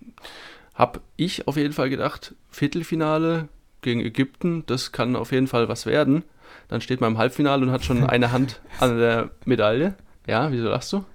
habe 0.73 1.01
ich 1.17 1.47
auf 1.47 1.57
jeden 1.57 1.73
Fall 1.73 1.89
gedacht, 1.89 2.35
Viertelfinale 2.49 3.49
gegen 3.81 4.01
Ägypten, 4.01 4.63
das 4.67 4.91
kann 4.91 5.15
auf 5.15 5.31
jeden 5.31 5.47
Fall 5.47 5.67
was 5.67 5.85
werden. 5.85 6.23
Dann 6.67 6.81
steht 6.81 7.01
man 7.01 7.13
im 7.13 7.17
Halbfinale 7.17 7.63
und 7.65 7.71
hat 7.71 7.83
schon 7.83 8.03
eine 8.09 8.31
Hand 8.31 8.61
an 8.79 8.97
der 8.97 9.31
Medaille. 9.45 9.95
Ja, 10.27 10.51
wieso 10.51 10.69
lachst 10.69 10.93
du? 10.93 11.05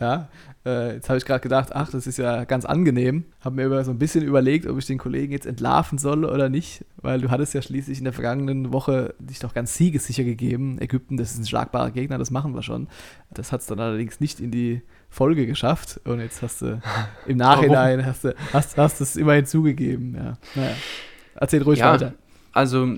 ja, 0.00 0.28
äh, 0.66 0.94
jetzt 0.94 1.08
habe 1.08 1.18
ich 1.18 1.24
gerade 1.24 1.40
gedacht, 1.40 1.74
ach, 1.74 1.90
das 1.90 2.06
ist 2.06 2.16
ja 2.16 2.44
ganz 2.44 2.64
angenehm. 2.64 3.24
Habe 3.40 3.56
mir 3.56 3.66
über 3.66 3.84
so 3.84 3.90
ein 3.90 3.98
bisschen 3.98 4.24
überlegt, 4.24 4.66
ob 4.66 4.78
ich 4.78 4.86
den 4.86 4.98
Kollegen 4.98 5.32
jetzt 5.32 5.46
entlarven 5.46 5.98
soll 5.98 6.24
oder 6.24 6.48
nicht, 6.48 6.84
weil 6.96 7.20
du 7.20 7.30
hattest 7.30 7.52
ja 7.52 7.60
schließlich 7.60 7.98
in 7.98 8.04
der 8.04 8.12
vergangenen 8.12 8.72
Woche 8.72 9.14
dich 9.18 9.40
doch 9.40 9.52
ganz 9.52 9.74
siegessicher 9.74 10.24
gegeben. 10.24 10.80
Ägypten, 10.80 11.16
das 11.16 11.32
ist 11.32 11.38
ein 11.38 11.46
schlagbarer 11.46 11.90
Gegner, 11.90 12.16
das 12.16 12.30
machen 12.30 12.54
wir 12.54 12.62
schon. 12.62 12.88
Das 13.30 13.52
hat 13.52 13.60
es 13.60 13.66
dann 13.66 13.78
allerdings 13.78 14.20
nicht 14.20 14.40
in 14.40 14.50
die 14.50 14.82
Folge 15.10 15.46
geschafft 15.46 16.00
und 16.04 16.20
jetzt 16.20 16.40
hast 16.40 16.62
du 16.62 16.80
im 17.26 17.36
Nachhinein 17.36 18.04
hast 18.06 18.24
du 18.24 18.34
hast, 18.52 18.78
hast 18.78 19.00
es 19.00 19.16
immerhin 19.16 19.46
zugegeben. 19.46 20.14
Ja. 20.14 20.38
Naja. 20.54 20.76
Erzähl 21.34 21.62
ruhig 21.62 21.80
ja, 21.80 21.92
weiter. 21.92 22.14
Also 22.52 22.96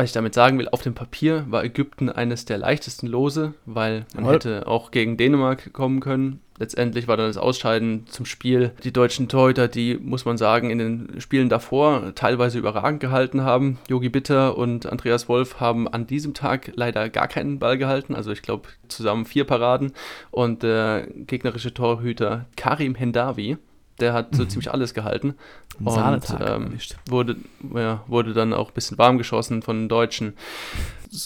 was 0.00 0.08
ich 0.08 0.12
damit 0.12 0.32
sagen 0.32 0.58
will, 0.58 0.68
auf 0.70 0.80
dem 0.80 0.94
Papier 0.94 1.44
war 1.50 1.62
Ägypten 1.62 2.08
eines 2.08 2.46
der 2.46 2.56
leichtesten 2.56 3.06
Lose, 3.06 3.52
weil 3.66 4.06
man 4.14 4.24
Voll. 4.24 4.34
hätte 4.34 4.66
auch 4.66 4.92
gegen 4.92 5.18
Dänemark 5.18 5.74
kommen 5.74 6.00
können. 6.00 6.40
Letztendlich 6.58 7.06
war 7.06 7.18
dann 7.18 7.26
das 7.26 7.36
Ausscheiden 7.36 8.06
zum 8.06 8.24
Spiel. 8.24 8.72
Die 8.82 8.94
deutschen 8.94 9.28
Torhüter, 9.28 9.68
die, 9.68 9.98
muss 10.00 10.24
man 10.24 10.38
sagen, 10.38 10.70
in 10.70 10.78
den 10.78 11.20
Spielen 11.20 11.50
davor 11.50 12.14
teilweise 12.14 12.58
überragend 12.58 13.00
gehalten 13.00 13.42
haben. 13.42 13.78
Yogi 13.88 14.08
Bitter 14.08 14.56
und 14.56 14.86
Andreas 14.86 15.28
Wolf 15.28 15.60
haben 15.60 15.86
an 15.86 16.06
diesem 16.06 16.32
Tag 16.32 16.72
leider 16.74 17.10
gar 17.10 17.28
keinen 17.28 17.58
Ball 17.58 17.76
gehalten. 17.76 18.14
Also 18.14 18.30
ich 18.30 18.40
glaube 18.40 18.68
zusammen 18.88 19.26
vier 19.26 19.44
Paraden. 19.44 19.92
Und 20.30 20.62
der 20.62 21.08
gegnerische 21.14 21.74
Torhüter 21.74 22.46
Karim 22.56 22.94
Hendavi, 22.94 23.58
der 24.00 24.12
hat 24.12 24.34
so 24.34 24.42
mhm. 24.44 24.48
ziemlich 24.48 24.72
alles 24.72 24.94
gehalten. 24.94 25.34
Und 25.82 26.24
ähm, 26.40 26.78
wurde, 27.08 27.36
ja, 27.74 28.04
wurde 28.06 28.32
dann 28.32 28.52
auch 28.52 28.68
ein 28.68 28.74
bisschen 28.74 28.98
warm 28.98 29.18
geschossen 29.18 29.62
von 29.62 29.82
den 29.82 29.88
Deutschen. 29.88 30.34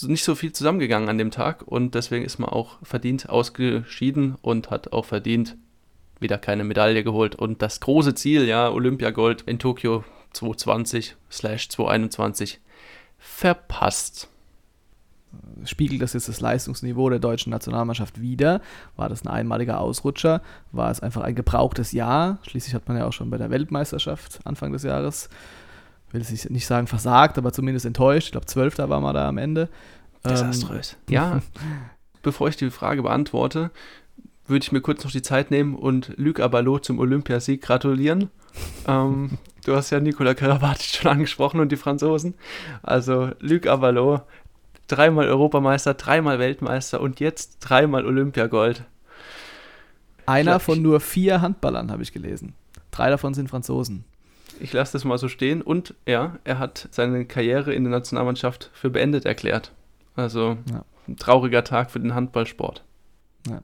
Nicht 0.03 0.23
so 0.23 0.33
viel 0.35 0.53
zusammengegangen 0.53 1.09
an 1.09 1.17
dem 1.17 1.31
Tag 1.31 1.63
und 1.63 1.95
deswegen 1.95 2.23
ist 2.25 2.37
man 2.39 2.49
auch 2.49 2.77
verdient 2.83 3.29
ausgeschieden 3.29 4.35
und 4.41 4.69
hat 4.71 4.93
auch 4.93 5.05
verdient 5.05 5.57
wieder 6.19 6.37
keine 6.37 6.63
Medaille 6.63 7.03
geholt. 7.03 7.35
Und 7.35 7.61
das 7.61 7.81
große 7.81 8.15
Ziel, 8.15 8.45
ja, 8.45 8.69
Olympiagold 8.69 9.41
in 9.43 9.59
Tokio 9.59 10.05
2020/2021 10.33 12.59
verpasst 13.17 14.29
spiegelt 15.65 16.01
das 16.01 16.13
jetzt 16.13 16.29
das 16.29 16.41
Leistungsniveau 16.41 17.09
der 17.09 17.19
deutschen 17.19 17.49
Nationalmannschaft 17.49 18.21
wider? 18.21 18.61
War 18.95 19.09
das 19.09 19.23
ein 19.23 19.29
einmaliger 19.29 19.79
Ausrutscher? 19.79 20.41
War 20.71 20.91
es 20.91 20.99
einfach 20.99 21.21
ein 21.21 21.35
gebrauchtes 21.35 21.91
Jahr? 21.91 22.39
Schließlich 22.47 22.73
hat 22.73 22.87
man 22.87 22.97
ja 22.97 23.05
auch 23.05 23.13
schon 23.13 23.29
bei 23.29 23.37
der 23.37 23.49
Weltmeisterschaft 23.49 24.39
Anfang 24.43 24.71
des 24.71 24.83
Jahres, 24.83 25.29
will 26.11 26.21
ich 26.21 26.49
nicht 26.49 26.67
sagen 26.67 26.87
versagt, 26.87 27.37
aber 27.37 27.53
zumindest 27.53 27.85
enttäuscht. 27.85 28.27
Ich 28.27 28.31
glaube, 28.31 28.47
Zwölfter 28.47 28.89
war 28.89 29.01
man 29.01 29.13
da 29.13 29.27
am 29.27 29.37
Ende. 29.37 29.69
Desaströs. 30.23 30.97
Ähm, 31.07 31.13
ja, 31.13 31.39
bevor 32.21 32.47
ich 32.49 32.57
die 32.57 32.69
Frage 32.69 33.03
beantworte, 33.03 33.71
würde 34.47 34.63
ich 34.63 34.71
mir 34.71 34.81
kurz 34.81 35.03
noch 35.03 35.11
die 35.11 35.21
Zeit 35.21 35.51
nehmen 35.51 35.75
und 35.75 36.13
Luc 36.17 36.39
Abalot 36.39 36.85
zum 36.85 36.99
Olympiasieg 36.99 37.61
gratulieren. 37.61 38.29
ähm, 38.87 39.37
du 39.65 39.75
hast 39.75 39.89
ja 39.89 39.99
Nicola 39.99 40.33
Karabatic 40.33 40.95
schon 40.95 41.11
angesprochen 41.11 41.59
und 41.59 41.71
die 41.71 41.77
Franzosen. 41.77 42.35
Also 42.83 43.31
Luc 43.39 43.67
Abalot 43.67 44.21
dreimal 44.87 45.27
Europameister, 45.27 45.93
dreimal 45.93 46.39
Weltmeister 46.39 47.01
und 47.01 47.19
jetzt 47.19 47.59
dreimal 47.59 48.05
Olympiagold. 48.05 48.83
Einer 50.25 50.59
von 50.59 50.81
nur 50.81 50.99
vier 50.99 51.41
Handballern, 51.41 51.91
habe 51.91 52.03
ich 52.03 52.11
gelesen. 52.11 52.53
Drei 52.91 53.09
davon 53.09 53.33
sind 53.33 53.49
Franzosen. 53.49 54.05
Ich 54.59 54.73
lasse 54.73 54.93
das 54.93 55.03
mal 55.03 55.17
so 55.17 55.27
stehen. 55.27 55.61
Und 55.61 55.93
ja, 56.07 56.37
er 56.43 56.59
hat 56.59 56.87
seine 56.91 57.25
Karriere 57.25 57.73
in 57.73 57.83
der 57.83 57.91
Nationalmannschaft 57.91 58.71
für 58.73 58.89
beendet 58.89 59.25
erklärt. 59.25 59.71
Also 60.15 60.57
ja. 60.71 60.83
ein 61.07 61.17
trauriger 61.17 61.63
Tag 61.63 61.91
für 61.91 61.99
den 61.99 62.15
Handballsport. 62.15 62.83
Ja. 63.47 63.61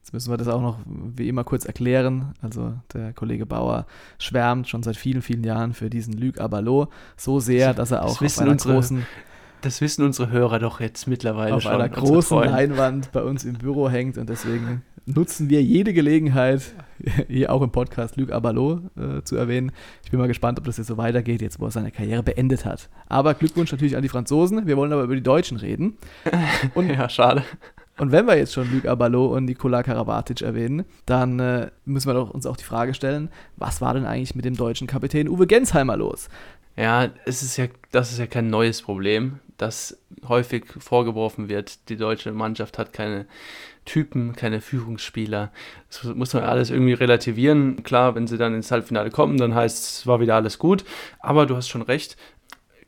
Jetzt 0.00 0.12
müssen 0.12 0.32
wir 0.32 0.36
das 0.36 0.48
auch 0.48 0.60
noch 0.60 0.78
wie 0.86 1.28
immer 1.28 1.44
kurz 1.44 1.64
erklären. 1.64 2.34
Also 2.42 2.74
der 2.92 3.12
Kollege 3.12 3.46
Bauer 3.46 3.86
schwärmt 4.18 4.68
schon 4.68 4.82
seit 4.82 4.96
vielen, 4.96 5.22
vielen 5.22 5.44
Jahren 5.44 5.74
für 5.74 5.90
diesen 5.90 6.14
Luc 6.14 6.40
Abalot 6.40 6.88
so 7.16 7.38
sehr, 7.38 7.72
dass 7.72 7.92
er 7.92 8.04
auch 8.04 8.20
auf 8.20 8.38
einer 8.38 8.50
unsere, 8.50 8.74
großen 8.74 9.06
das 9.62 9.80
wissen 9.80 10.04
unsere 10.04 10.30
Hörer 10.30 10.58
doch 10.58 10.80
jetzt 10.80 11.06
mittlerweile 11.06 11.54
auf 11.54 11.62
schon. 11.62 11.72
Auf 11.72 11.80
einer 11.80 11.88
großen 11.88 12.38
Leinwand 12.38 13.12
bei 13.12 13.22
uns 13.22 13.44
im 13.44 13.54
Büro 13.54 13.88
hängt 13.88 14.18
und 14.18 14.28
deswegen 14.28 14.82
nutzen 15.06 15.50
wir 15.50 15.62
jede 15.62 15.92
Gelegenheit, 15.92 16.62
hier 17.28 17.52
auch 17.52 17.62
im 17.62 17.70
Podcast 17.70 18.16
Luc 18.16 18.30
Abalo 18.30 18.80
äh, 18.96 19.22
zu 19.22 19.36
erwähnen. 19.36 19.72
Ich 20.04 20.10
bin 20.10 20.20
mal 20.20 20.28
gespannt, 20.28 20.58
ob 20.58 20.64
das 20.64 20.76
jetzt 20.76 20.86
so 20.86 20.96
weitergeht, 20.96 21.42
jetzt 21.42 21.60
wo 21.60 21.66
er 21.66 21.70
seine 21.70 21.90
Karriere 21.90 22.22
beendet 22.22 22.64
hat. 22.64 22.88
Aber 23.08 23.34
Glückwunsch 23.34 23.72
natürlich 23.72 23.96
an 23.96 24.02
die 24.02 24.08
Franzosen. 24.08 24.66
Wir 24.66 24.76
wollen 24.76 24.92
aber 24.92 25.02
über 25.02 25.14
die 25.14 25.22
Deutschen 25.22 25.56
reden. 25.56 25.96
Und, 26.74 26.88
ja, 26.88 27.08
schade. 27.08 27.42
Und 27.98 28.10
wenn 28.10 28.26
wir 28.26 28.36
jetzt 28.36 28.54
schon 28.54 28.72
Luc 28.72 28.86
Abalo 28.86 29.26
und 29.26 29.44
Nikola 29.44 29.82
Karabatic 29.82 30.40
erwähnen, 30.40 30.84
dann 31.04 31.38
äh, 31.38 31.70
müssen 31.84 32.08
wir 32.08 32.14
doch 32.14 32.30
uns 32.30 32.46
auch 32.46 32.56
die 32.56 32.64
Frage 32.64 32.94
stellen, 32.94 33.28
was 33.56 33.82
war 33.82 33.92
denn 33.92 34.06
eigentlich 34.06 34.34
mit 34.34 34.46
dem 34.46 34.56
deutschen 34.56 34.86
Kapitän 34.86 35.28
Uwe 35.28 35.46
Gensheimer 35.46 35.96
los? 35.96 36.28
Ja, 36.76 37.10
es 37.26 37.42
ist 37.42 37.56
ja, 37.56 37.66
das 37.90 38.12
ist 38.12 38.18
ja 38.18 38.26
kein 38.26 38.48
neues 38.48 38.82
Problem 38.82 39.40
dass 39.62 39.96
häufig 40.26 40.64
vorgeworfen 40.78 41.48
wird, 41.48 41.88
die 41.88 41.96
deutsche 41.96 42.32
Mannschaft 42.32 42.78
hat 42.78 42.92
keine 42.92 43.26
Typen, 43.84 44.34
keine 44.34 44.60
Führungsspieler. 44.60 45.52
Das 45.88 46.02
muss 46.04 46.34
man 46.34 46.42
alles 46.42 46.70
irgendwie 46.70 46.92
relativieren. 46.92 47.82
Klar, 47.84 48.14
wenn 48.16 48.26
sie 48.26 48.38
dann 48.38 48.54
ins 48.54 48.72
Halbfinale 48.72 49.10
kommen, 49.10 49.38
dann 49.38 49.54
heißt 49.54 49.84
es, 49.84 50.06
war 50.06 50.20
wieder 50.20 50.34
alles 50.34 50.58
gut. 50.58 50.84
Aber 51.20 51.46
du 51.46 51.56
hast 51.56 51.68
schon 51.68 51.82
recht. 51.82 52.16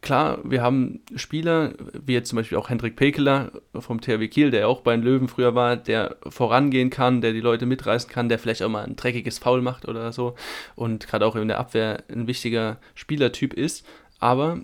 Klar, 0.05 0.41
wir 0.45 0.61
haben 0.61 1.01
Spieler, 1.17 1.73
wie 1.95 2.13
jetzt 2.13 2.29
zum 2.29 2.37
Beispiel 2.37 2.59
auch 2.59 2.69
Hendrik 2.69 2.95
Pekeler 2.95 3.53
vom 3.73 4.03
THW 4.03 4.29
Kiel, 4.29 4.51
der 4.51 4.69
auch 4.69 4.83
bei 4.83 4.95
den 4.95 5.03
Löwen 5.03 5.29
früher 5.29 5.55
war, 5.55 5.79
der 5.79 6.19
vorangehen 6.29 6.91
kann, 6.91 7.23
der 7.23 7.33
die 7.33 7.41
Leute 7.41 7.65
mitreißen 7.65 8.11
kann, 8.11 8.29
der 8.29 8.39
vielleicht 8.39 8.63
auch 8.63 8.69
mal 8.69 8.85
ein 8.85 8.97
dreckiges 8.97 9.39
Foul 9.39 9.63
macht 9.63 9.89
oder 9.89 10.13
so 10.13 10.35
und 10.77 11.07
gerade 11.07 11.25
auch 11.25 11.37
in 11.37 11.49
der 11.49 11.59
Abwehr 11.59 12.05
ein 12.11 12.27
wichtiger 12.27 12.77
Spielertyp 12.95 13.55
ist. 13.55 13.87
Aber 14.19 14.61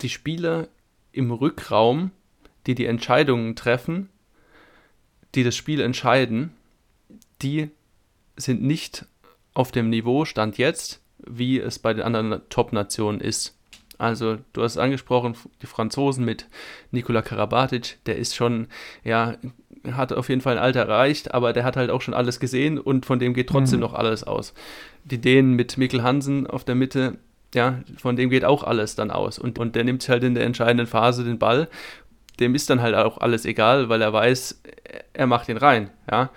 die 0.00 0.08
Spieler 0.08 0.68
im 1.12 1.32
Rückraum, 1.32 2.10
die 2.66 2.74
die 2.74 2.86
Entscheidungen 2.86 3.56
treffen, 3.56 4.08
die 5.34 5.44
das 5.44 5.54
Spiel 5.54 5.82
entscheiden, 5.82 6.54
die 7.42 7.68
sind 8.36 8.62
nicht 8.62 9.04
auf 9.52 9.70
dem 9.70 9.90
Niveau 9.90 10.24
Stand 10.24 10.56
jetzt, 10.56 11.02
wie 11.18 11.58
es 11.58 11.78
bei 11.78 11.92
den 11.92 12.04
anderen 12.04 12.40
Top-Nationen 12.48 13.20
ist. 13.20 13.59
Also, 14.00 14.38
du 14.54 14.62
hast 14.62 14.78
angesprochen, 14.78 15.36
die 15.60 15.66
Franzosen 15.66 16.24
mit 16.24 16.46
Nikola 16.90 17.20
Karabatic, 17.20 17.98
der 18.06 18.16
ist 18.16 18.34
schon, 18.34 18.68
ja, 19.04 19.34
hat 19.92 20.14
auf 20.14 20.30
jeden 20.30 20.40
Fall 20.40 20.56
ein 20.56 20.62
Alter 20.62 20.80
erreicht, 20.80 21.34
aber 21.34 21.52
der 21.52 21.64
hat 21.64 21.76
halt 21.76 21.90
auch 21.90 22.00
schon 22.00 22.14
alles 22.14 22.40
gesehen 22.40 22.78
und 22.78 23.04
von 23.04 23.18
dem 23.18 23.34
geht 23.34 23.50
trotzdem 23.50 23.78
mhm. 23.78 23.82
noch 23.82 23.92
alles 23.92 24.24
aus. 24.24 24.54
Die 25.04 25.20
Dänen 25.20 25.54
mit 25.54 25.76
Mikkel 25.76 26.02
Hansen 26.02 26.46
auf 26.46 26.64
der 26.64 26.76
Mitte, 26.76 27.18
ja, 27.54 27.80
von 27.98 28.16
dem 28.16 28.30
geht 28.30 28.46
auch 28.46 28.64
alles 28.64 28.94
dann 28.94 29.10
aus. 29.10 29.38
Und, 29.38 29.58
und 29.58 29.76
der 29.76 29.84
nimmt 29.84 30.08
halt 30.08 30.24
in 30.24 30.34
der 30.34 30.46
entscheidenden 30.46 30.86
Phase 30.86 31.22
den 31.22 31.38
Ball. 31.38 31.68
Dem 32.38 32.54
ist 32.54 32.70
dann 32.70 32.80
halt 32.80 32.94
auch 32.94 33.18
alles 33.18 33.44
egal, 33.44 33.90
weil 33.90 34.00
er 34.00 34.14
weiß, 34.14 34.62
er 35.12 35.26
macht 35.26 35.50
ihn 35.50 35.58
rein. 35.58 35.90
Ja. 36.10 36.30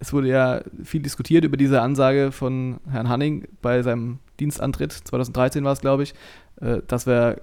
es 0.00 0.12
wurde 0.12 0.26
ja 0.26 0.62
viel 0.82 1.02
diskutiert 1.02 1.44
über 1.44 1.56
diese 1.56 1.82
Ansage 1.82 2.32
von 2.32 2.80
Herrn 2.90 3.08
Hanning 3.08 3.46
bei 3.62 3.80
seinem 3.82 4.18
Dienstantritt, 4.40 4.92
2013 4.92 5.64
war 5.64 5.72
es, 5.72 5.80
glaube 5.80 6.02
ich, 6.02 6.14
äh, 6.60 6.80
dass 6.86 7.06
wir 7.06 7.40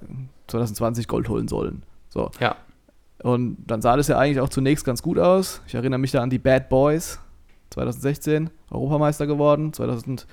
2020 0.48 1.08
Gold 1.08 1.30
holen 1.30 1.48
sollen. 1.48 1.84
So. 2.10 2.32
Ja. 2.40 2.56
Und 3.24 3.58
dann 3.66 3.82
sah 3.82 3.96
das 3.96 4.08
ja 4.08 4.18
eigentlich 4.18 4.40
auch 4.42 4.50
zunächst 4.50 4.86
ganz 4.86 5.02
gut 5.02 5.18
aus. 5.18 5.62
Ich 5.68 5.76
erinnere 5.76 6.00
mich 6.00 6.12
da 6.12 6.22
an 6.22 6.30
die 6.30 6.40
Bad 6.40 6.70
Boys, 6.70 7.20
2016 7.72 8.50
Europameister 8.70 9.28
geworden, 9.28 9.74
2000 9.74 10.28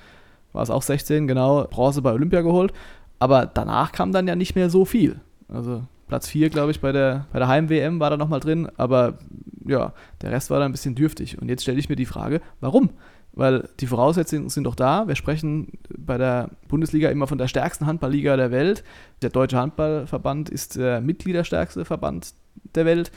war 0.52 0.62
es 0.62 0.70
auch 0.70 0.82
16, 0.82 1.26
genau, 1.26 1.64
Bronze 1.64 2.00
bei 2.00 2.12
Olympia 2.12 2.42
geholt. 2.42 2.72
Aber 3.18 3.46
danach 3.46 3.92
kam 3.92 4.12
dann 4.12 4.28
ja 4.28 4.36
nicht 4.36 4.54
mehr 4.54 4.70
so 4.70 4.84
viel. 4.84 5.20
Also 5.48 5.82
Platz 6.08 6.28
4, 6.28 6.50
glaube 6.50 6.70
ich, 6.70 6.80
bei 6.80 6.92
der, 6.92 7.26
bei 7.32 7.38
der 7.38 7.48
Heim-WM 7.48 8.00
war 8.00 8.10
da 8.10 8.16
nochmal 8.16 8.40
drin, 8.40 8.68
aber 8.76 9.18
ja, 9.66 9.92
der 10.20 10.30
Rest 10.30 10.50
war 10.50 10.58
da 10.58 10.64
ein 10.64 10.72
bisschen 10.72 10.94
dürftig. 10.94 11.40
Und 11.40 11.48
jetzt 11.48 11.62
stelle 11.62 11.78
ich 11.78 11.88
mir 11.88 11.96
die 11.96 12.06
Frage, 12.06 12.40
warum? 12.60 12.90
Weil 13.36 13.68
die 13.80 13.88
Voraussetzungen 13.88 14.48
sind 14.48 14.64
doch 14.64 14.76
da. 14.76 15.08
Wir 15.08 15.16
sprechen 15.16 15.78
bei 15.96 16.18
der 16.18 16.50
Bundesliga 16.68 17.10
immer 17.10 17.26
von 17.26 17.38
der 17.38 17.48
stärksten 17.48 17.86
Handballliga 17.86 18.36
der 18.36 18.52
Welt. 18.52 18.84
Der 19.22 19.30
Deutsche 19.30 19.58
Handballverband 19.58 20.50
ist 20.50 20.76
der 20.76 21.00
mitgliederstärkste 21.00 21.84
Verband 21.84 22.34
der 22.74 22.84
Welt. 22.84 23.10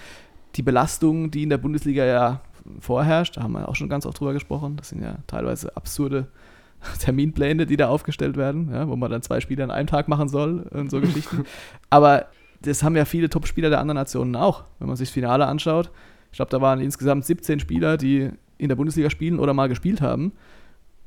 Die 0.56 0.64
Belastung, 0.64 1.30
die 1.30 1.44
in 1.44 1.50
der 1.50 1.60
Bundesliga 1.60 2.04
ja 2.04 2.42
vorherrscht, 2.80 3.38
da 3.38 3.44
haben 3.44 3.54
wir 3.54 3.70
auch 3.70 3.76
schon 3.76 3.90
ganz 3.90 4.06
oft 4.06 4.20
drüber 4.20 4.34
gesprochen, 4.34 4.76
das 4.78 4.90
sind 4.90 5.02
ja 5.02 5.20
teilweise 5.28 5.76
absurde 5.78 6.28
Terminpläne, 7.00 7.66
die 7.66 7.78
da 7.78 7.88
aufgestellt 7.88 8.38
werden, 8.38 8.72
ja, 8.72 8.88
wo 8.88 8.96
man 8.96 9.12
dann 9.12 9.22
zwei 9.22 9.40
Spiele 9.40 9.64
an 9.64 9.72
einem 9.72 9.88
Tag 9.88 10.08
machen 10.08 10.30
soll 10.30 10.62
und 10.72 10.90
so 10.90 11.00
Geschichten. 11.00 11.46
Aber 11.90 12.26
das 12.62 12.84
haben 12.84 12.96
ja 12.96 13.06
viele 13.06 13.30
Top-Spieler 13.30 13.70
der 13.70 13.80
anderen 13.80 13.98
Nationen 13.98 14.36
auch, 14.36 14.64
wenn 14.80 14.88
man 14.88 14.98
sich 14.98 15.10
das 15.10 15.14
Finale 15.14 15.46
anschaut. 15.46 15.92
Ich 16.32 16.38
glaube, 16.38 16.52
da 16.52 16.60
waren 16.60 16.82
insgesamt 16.82 17.26
17 17.26 17.60
Spieler, 17.60 17.98
die 17.98 18.32
in 18.58 18.70
der 18.70 18.76
Bundesliga 18.76 19.10
spielen 19.10 19.40
oder 19.40 19.54
mal 19.54 19.70
gespielt 19.70 20.02
haben. 20.02 20.34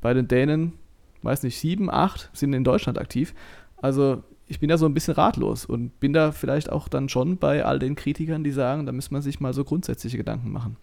Bei 0.01 0.13
den 0.13 0.27
Dänen, 0.27 0.73
weiß 1.21 1.43
nicht, 1.43 1.59
sieben, 1.59 1.89
acht 1.89 2.29
sind 2.33 2.53
in 2.53 2.63
Deutschland 2.63 2.97
aktiv. 2.97 3.33
Also 3.77 4.23
ich 4.47 4.59
bin 4.59 4.69
da 4.69 4.77
so 4.77 4.85
ein 4.85 4.93
bisschen 4.93 5.13
ratlos 5.13 5.65
und 5.65 5.99
bin 5.99 6.13
da 6.13 6.31
vielleicht 6.31 6.71
auch 6.71 6.87
dann 6.87 7.09
schon 7.09 7.37
bei 7.37 7.63
all 7.63 7.79
den 7.79 7.95
Kritikern, 7.95 8.43
die 8.43 8.51
sagen, 8.51 8.85
da 8.85 8.91
müsste 8.91 9.13
man 9.13 9.21
sich 9.21 9.39
mal 9.39 9.53
so 9.53 9.63
grundsätzliche 9.63 10.17
Gedanken 10.17 10.51
machen. 10.51 10.77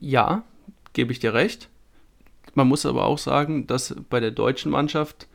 Ja, 0.00 0.44
gebe 0.92 1.12
ich 1.12 1.20
dir 1.20 1.34
recht. 1.34 1.68
Man 2.54 2.68
muss 2.68 2.86
aber 2.86 3.04
auch 3.04 3.18
sagen, 3.18 3.66
dass 3.66 3.94
bei 4.10 4.20
der 4.20 4.30
deutschen 4.30 4.72
Mannschaft 4.72 5.28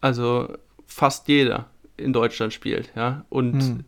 also 0.00 0.56
fast 0.86 1.28
jeder 1.28 1.66
in 1.96 2.12
Deutschland 2.12 2.52
spielt, 2.52 2.92
ja. 2.94 3.24
Und 3.28 3.60
hm. 3.60 3.84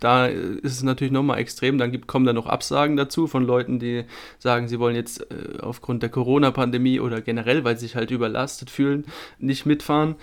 Da 0.00 0.26
ist 0.26 0.72
es 0.72 0.82
natürlich 0.82 1.12
nochmal 1.12 1.38
extrem. 1.38 1.78
Dann 1.78 1.92
gibt, 1.92 2.06
kommen 2.06 2.26
da 2.26 2.32
noch 2.32 2.46
Absagen 2.46 2.96
dazu 2.96 3.26
von 3.26 3.44
Leuten, 3.44 3.78
die 3.78 4.04
sagen, 4.38 4.68
sie 4.68 4.78
wollen 4.78 4.96
jetzt 4.96 5.20
äh, 5.30 5.58
aufgrund 5.60 6.02
der 6.02 6.10
Corona-Pandemie 6.10 7.00
oder 7.00 7.20
generell, 7.20 7.64
weil 7.64 7.76
sie 7.76 7.86
sich 7.86 7.96
halt 7.96 8.10
überlastet 8.10 8.70
fühlen, 8.70 9.04
nicht 9.38 9.66
mitfahren. 9.66 10.16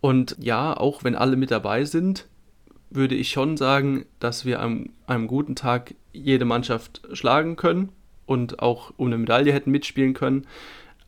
Und 0.00 0.36
ja, 0.38 0.76
auch 0.76 1.04
wenn 1.04 1.14
alle 1.14 1.36
mit 1.36 1.50
dabei 1.50 1.84
sind, 1.84 2.26
würde 2.90 3.14
ich 3.14 3.30
schon 3.30 3.56
sagen, 3.56 4.04
dass 4.20 4.44
wir 4.44 4.60
an 4.60 4.90
einem 5.06 5.26
guten 5.26 5.56
Tag 5.56 5.94
jede 6.12 6.44
Mannschaft 6.44 7.00
schlagen 7.12 7.56
können 7.56 7.88
und 8.26 8.60
auch 8.60 8.92
um 8.96 9.06
eine 9.06 9.18
Medaille 9.18 9.52
hätten 9.52 9.70
mitspielen 9.70 10.12
können, 10.12 10.46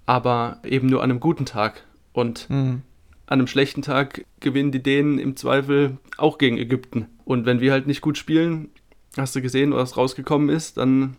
aber 0.06 0.60
eben 0.64 0.88
nur 0.88 1.02
an 1.02 1.10
einem 1.10 1.20
guten 1.20 1.44
Tag. 1.44 1.84
Und 2.12 2.48
mhm 2.48 2.82
an 3.26 3.40
einem 3.40 3.46
schlechten 3.46 3.82
Tag 3.82 4.24
gewinnen 4.40 4.72
die 4.72 4.82
Dänen 4.82 5.18
im 5.18 5.36
Zweifel 5.36 5.98
auch 6.16 6.38
gegen 6.38 6.58
Ägypten. 6.58 7.06
Und 7.24 7.46
wenn 7.46 7.60
wir 7.60 7.72
halt 7.72 7.86
nicht 7.86 8.00
gut 8.00 8.18
spielen, 8.18 8.68
hast 9.16 9.34
du 9.34 9.42
gesehen, 9.42 9.72
was 9.72 9.96
rausgekommen 9.96 10.48
ist, 10.48 10.76
dann 10.76 11.16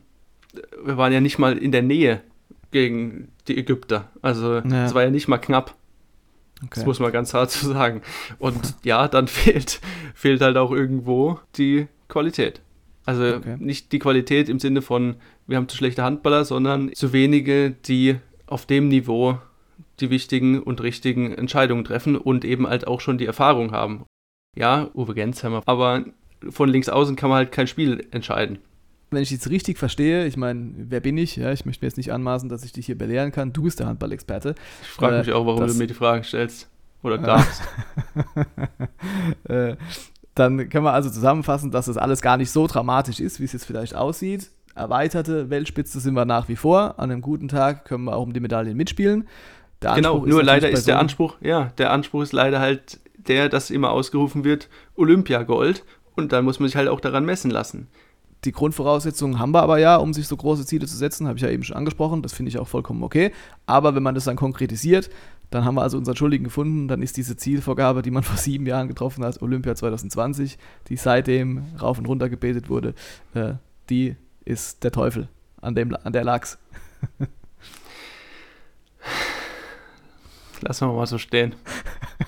wir 0.83 0.97
waren 0.97 1.13
ja 1.13 1.21
nicht 1.21 1.39
mal 1.39 1.57
in 1.57 1.71
der 1.71 1.81
Nähe 1.81 2.21
gegen 2.71 3.29
die 3.47 3.57
Ägypter. 3.57 4.09
Also 4.21 4.57
es 4.57 4.71
ja. 4.71 4.93
war 4.93 5.03
ja 5.03 5.09
nicht 5.09 5.27
mal 5.27 5.37
knapp. 5.37 5.75
Okay. 6.57 6.71
Das 6.75 6.85
muss 6.85 6.99
man 6.99 7.11
ganz 7.11 7.33
hart 7.33 7.51
so 7.51 7.71
sagen. 7.71 8.01
Und 8.39 8.75
ja, 8.83 9.07
dann 9.07 9.27
fehlt, 9.29 9.81
fehlt 10.13 10.41
halt 10.41 10.57
auch 10.57 10.71
irgendwo 10.71 11.39
die 11.57 11.87
Qualität. 12.07 12.61
Also 13.05 13.35
okay. 13.35 13.57
nicht 13.59 13.91
die 13.91 13.99
Qualität 13.99 14.49
im 14.49 14.59
Sinne 14.59 14.81
von, 14.81 15.17
wir 15.45 15.57
haben 15.57 15.69
zu 15.69 15.77
schlechte 15.77 16.03
Handballer, 16.03 16.43
sondern 16.43 16.91
zu 16.93 17.13
wenige, 17.13 17.71
die 17.71 18.15
auf 18.47 18.65
dem 18.65 18.87
Niveau 18.87 19.37
die 19.99 20.09
wichtigen 20.09 20.61
und 20.61 20.81
richtigen 20.81 21.33
Entscheidungen 21.33 21.83
treffen 21.83 22.15
und 22.15 22.45
eben 22.45 22.67
halt 22.67 22.87
auch 22.87 23.01
schon 23.01 23.17
die 23.17 23.25
Erfahrung 23.25 23.71
haben. 23.71 24.05
Ja, 24.55 24.89
Uwe 24.93 25.13
Gensheimer, 25.13 25.63
aber 25.65 26.05
von 26.49 26.69
links 26.69 26.89
außen 26.89 27.15
kann 27.15 27.29
man 27.29 27.37
halt 27.37 27.51
kein 27.51 27.67
Spiel 27.67 28.05
entscheiden. 28.11 28.59
Wenn 29.11 29.21
ich 29.21 29.31
jetzt 29.31 29.49
richtig 29.49 29.77
verstehe, 29.77 30.25
ich 30.25 30.35
meine, 30.35 30.73
wer 30.75 30.99
bin 30.99 31.17
ich? 31.17 31.35
Ja, 31.35 31.51
ich 31.51 31.65
möchte 31.65 31.83
mir 31.83 31.87
jetzt 31.87 31.97
nicht 31.97 32.11
anmaßen, 32.11 32.49
dass 32.49 32.63
ich 32.63 32.71
dich 32.71 32.87
hier 32.87 32.97
belehren 32.97 33.31
kann. 33.31 33.53
Du 33.53 33.63
bist 33.63 33.79
der 33.79 33.87
Handballexperte. 33.87 34.55
Ich 34.81 34.87
frage 34.89 35.15
äh, 35.15 35.19
mich 35.19 35.31
auch, 35.31 35.45
warum 35.45 35.61
das, 35.61 35.73
du 35.73 35.77
mir 35.77 35.87
die 35.87 35.93
Fragen 35.93 36.23
stellst 36.23 36.69
oder 37.03 37.17
darfst. 37.17 37.61
äh, 39.45 39.75
dann 40.33 40.69
können 40.69 40.83
wir 40.83 40.93
also 40.93 41.09
zusammenfassen, 41.09 41.71
dass 41.71 41.85
das 41.85 41.97
alles 41.97 42.21
gar 42.21 42.37
nicht 42.37 42.51
so 42.51 42.67
dramatisch 42.67 43.19
ist, 43.19 43.39
wie 43.39 43.45
es 43.45 43.53
jetzt 43.53 43.65
vielleicht 43.65 43.95
aussieht. 43.95 44.49
Erweiterte 44.73 45.49
Weltspitze 45.49 46.01
sind 46.01 46.15
wir 46.15 46.25
nach 46.25 46.49
wie 46.49 46.57
vor. 46.57 46.99
An 46.99 47.09
einem 47.11 47.21
guten 47.21 47.47
Tag 47.47 47.85
können 47.85 48.05
wir 48.05 48.15
auch 48.15 48.23
um 48.23 48.33
die 48.33 48.41
Medaillen 48.41 48.75
mitspielen 48.75 49.27
genau, 49.79 50.25
nur 50.25 50.43
leider 50.43 50.69
ist 50.69 50.87
der 50.87 50.99
Anspruch, 50.99 51.35
ja, 51.41 51.71
der 51.77 51.91
Anspruch 51.91 52.23
ist 52.23 52.33
leider 52.33 52.59
halt 52.59 52.99
der, 53.17 53.49
dass 53.49 53.69
immer 53.69 53.91
ausgerufen 53.91 54.43
wird, 54.43 54.69
Olympiagold 54.95 55.83
und 56.15 56.31
dann 56.31 56.45
muss 56.45 56.59
man 56.59 56.67
sich 56.67 56.75
halt 56.75 56.87
auch 56.87 56.99
daran 56.99 57.25
messen 57.25 57.51
lassen. 57.51 57.87
Die 58.43 58.51
Grundvoraussetzungen 58.51 59.39
haben 59.39 59.51
wir 59.51 59.63
aber 59.63 59.79
ja, 59.79 59.95
um 59.95 60.13
sich 60.13 60.27
so 60.27 60.37
große 60.37 60.65
Ziele 60.65 60.85
zu 60.85 60.95
setzen, 60.95 61.27
habe 61.27 61.37
ich 61.37 61.43
ja 61.43 61.49
eben 61.49 61.63
schon 61.63 61.75
angesprochen, 61.75 62.21
das 62.21 62.33
finde 62.33 62.49
ich 62.49 62.59
auch 62.59 62.67
vollkommen 62.67 63.01
okay. 63.01 63.31
Aber 63.65 63.95
wenn 63.95 64.03
man 64.03 64.13
das 64.13 64.25
dann 64.25 64.35
konkretisiert, 64.35 65.09
dann 65.49 65.65
haben 65.65 65.75
wir 65.75 65.81
also 65.81 65.97
unseren 65.97 66.15
Schuldigen 66.15 66.43
gefunden, 66.43 66.87
dann 66.87 67.01
ist 67.01 67.17
diese 67.17 67.37
Zielvorgabe, 67.37 68.01
die 68.01 68.11
man 68.11 68.23
vor 68.23 68.37
sieben 68.37 68.67
Jahren 68.67 68.87
getroffen 68.87 69.23
hat, 69.23 69.41
Olympia 69.41 69.75
2020, 69.75 70.57
die 70.89 70.95
seitdem 70.95 71.63
rauf 71.81 71.97
und 71.97 72.07
runter 72.07 72.29
gebetet 72.29 72.69
wurde, 72.69 72.93
äh, 73.33 73.53
die 73.89 74.15
ist 74.43 74.83
der 74.83 74.91
Teufel. 74.91 75.27
An, 75.61 75.73
dem, 75.73 75.95
an 76.03 76.13
der 76.13 76.23
lag's. 76.23 76.59
Lassen 80.67 80.87
wir 80.87 80.93
mal 80.93 81.05
so 81.05 81.19
stehen. 81.19 81.53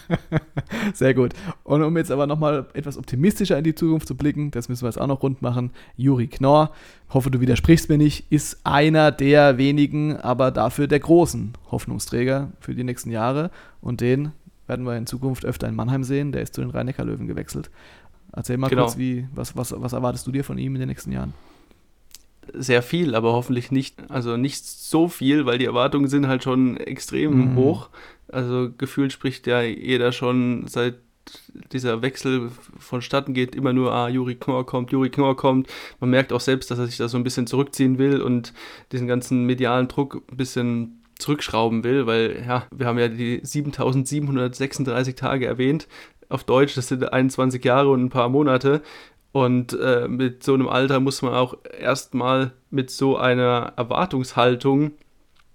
Sehr 0.93 1.15
gut. 1.15 1.33
Und 1.63 1.81
um 1.81 1.97
jetzt 1.97 2.11
aber 2.11 2.27
nochmal 2.27 2.67
etwas 2.73 2.97
optimistischer 2.97 3.57
in 3.57 3.63
die 3.63 3.73
Zukunft 3.73 4.07
zu 4.07 4.15
blicken, 4.15 4.51
das 4.51 4.69
müssen 4.69 4.83
wir 4.83 4.89
jetzt 4.89 5.01
auch 5.01 5.07
noch 5.07 5.23
rund 5.23 5.41
machen. 5.41 5.71
Juri 5.95 6.27
Knorr, 6.27 6.71
hoffe 7.09 7.31
du 7.31 7.41
widersprichst 7.41 7.89
mir 7.89 7.97
nicht, 7.97 8.31
ist 8.31 8.59
einer 8.63 9.11
der 9.11 9.57
wenigen, 9.57 10.17
aber 10.17 10.51
dafür 10.51 10.87
der 10.87 10.99
großen 10.99 11.53
Hoffnungsträger 11.71 12.51
für 12.59 12.75
die 12.75 12.83
nächsten 12.83 13.09
Jahre. 13.09 13.49
Und 13.81 14.01
den 14.01 14.33
werden 14.67 14.85
wir 14.85 14.95
in 14.95 15.07
Zukunft 15.07 15.43
öfter 15.43 15.67
in 15.67 15.73
Mannheim 15.73 16.03
sehen. 16.03 16.31
Der 16.31 16.43
ist 16.43 16.53
zu 16.53 16.61
den 16.61 16.69
Rhein-Neckar-Löwen 16.69 17.25
gewechselt. 17.25 17.71
Erzähl 18.33 18.57
mal 18.57 18.69
genau. 18.69 18.83
kurz, 18.83 18.99
wie, 18.99 19.27
was, 19.33 19.57
was, 19.57 19.73
was 19.75 19.93
erwartest 19.93 20.27
du 20.27 20.31
dir 20.31 20.43
von 20.43 20.59
ihm 20.59 20.75
in 20.75 20.81
den 20.81 20.89
nächsten 20.89 21.11
Jahren? 21.11 21.33
Sehr 22.53 22.81
viel, 22.81 23.15
aber 23.15 23.33
hoffentlich 23.33 23.71
nicht, 23.71 23.95
also 24.09 24.37
nicht 24.37 24.65
so 24.65 25.07
viel, 25.07 25.45
weil 25.45 25.57
die 25.57 25.65
Erwartungen 25.65 26.07
sind 26.07 26.27
halt 26.27 26.43
schon 26.43 26.77
extrem 26.77 27.51
mhm. 27.51 27.55
hoch. 27.55 27.89
Also 28.29 28.69
gefühlt 28.77 29.13
spricht 29.13 29.47
ja 29.47 29.61
jeder 29.61 30.11
schon 30.11 30.67
seit 30.67 30.95
dieser 31.71 32.01
Wechsel 32.01 32.49
vonstatten 32.77 33.33
geht, 33.33 33.55
immer 33.55 33.73
nur, 33.73 33.91
ah, 33.91 34.09
Juri 34.09 34.35
Knorr 34.35 34.65
kommt, 34.65 34.91
Juri 34.91 35.09
Knorr 35.09 35.35
kommt. 35.35 35.67
Man 35.99 36.09
merkt 36.09 36.31
auch 36.31 36.39
selbst, 36.39 36.71
dass 36.71 36.79
er 36.79 36.87
sich 36.87 36.97
da 36.97 37.07
so 37.07 37.17
ein 37.17 37.23
bisschen 37.23 37.47
zurückziehen 37.47 37.97
will 37.97 38.21
und 38.21 38.53
diesen 38.91 39.07
ganzen 39.07 39.45
medialen 39.45 39.87
Druck 39.87 40.23
ein 40.31 40.37
bisschen 40.37 41.03
zurückschrauben 41.19 41.83
will, 41.83 42.05
weil, 42.05 42.43
ja, 42.47 42.67
wir 42.71 42.85
haben 42.85 42.99
ja 42.99 43.07
die 43.07 43.39
7736 43.43 45.15
Tage 45.15 45.47
erwähnt. 45.47 45.87
Auf 46.29 46.43
Deutsch, 46.43 46.75
das 46.75 46.89
sind 46.89 47.11
21 47.11 47.63
Jahre 47.63 47.89
und 47.89 48.03
ein 48.03 48.09
paar 48.09 48.29
Monate. 48.29 48.81
Und 49.37 49.77
äh, 49.79 50.07
mit 50.07 50.41
so 50.41 50.55
einem 50.55 50.67
Alter 50.67 50.99
muss 50.99 51.21
man 51.21 51.35
auch 51.35 51.57
erstmal 51.79 52.53
mit 52.71 52.89
so 52.89 53.17
einer 53.17 53.71
Erwartungshaltung 53.75 54.93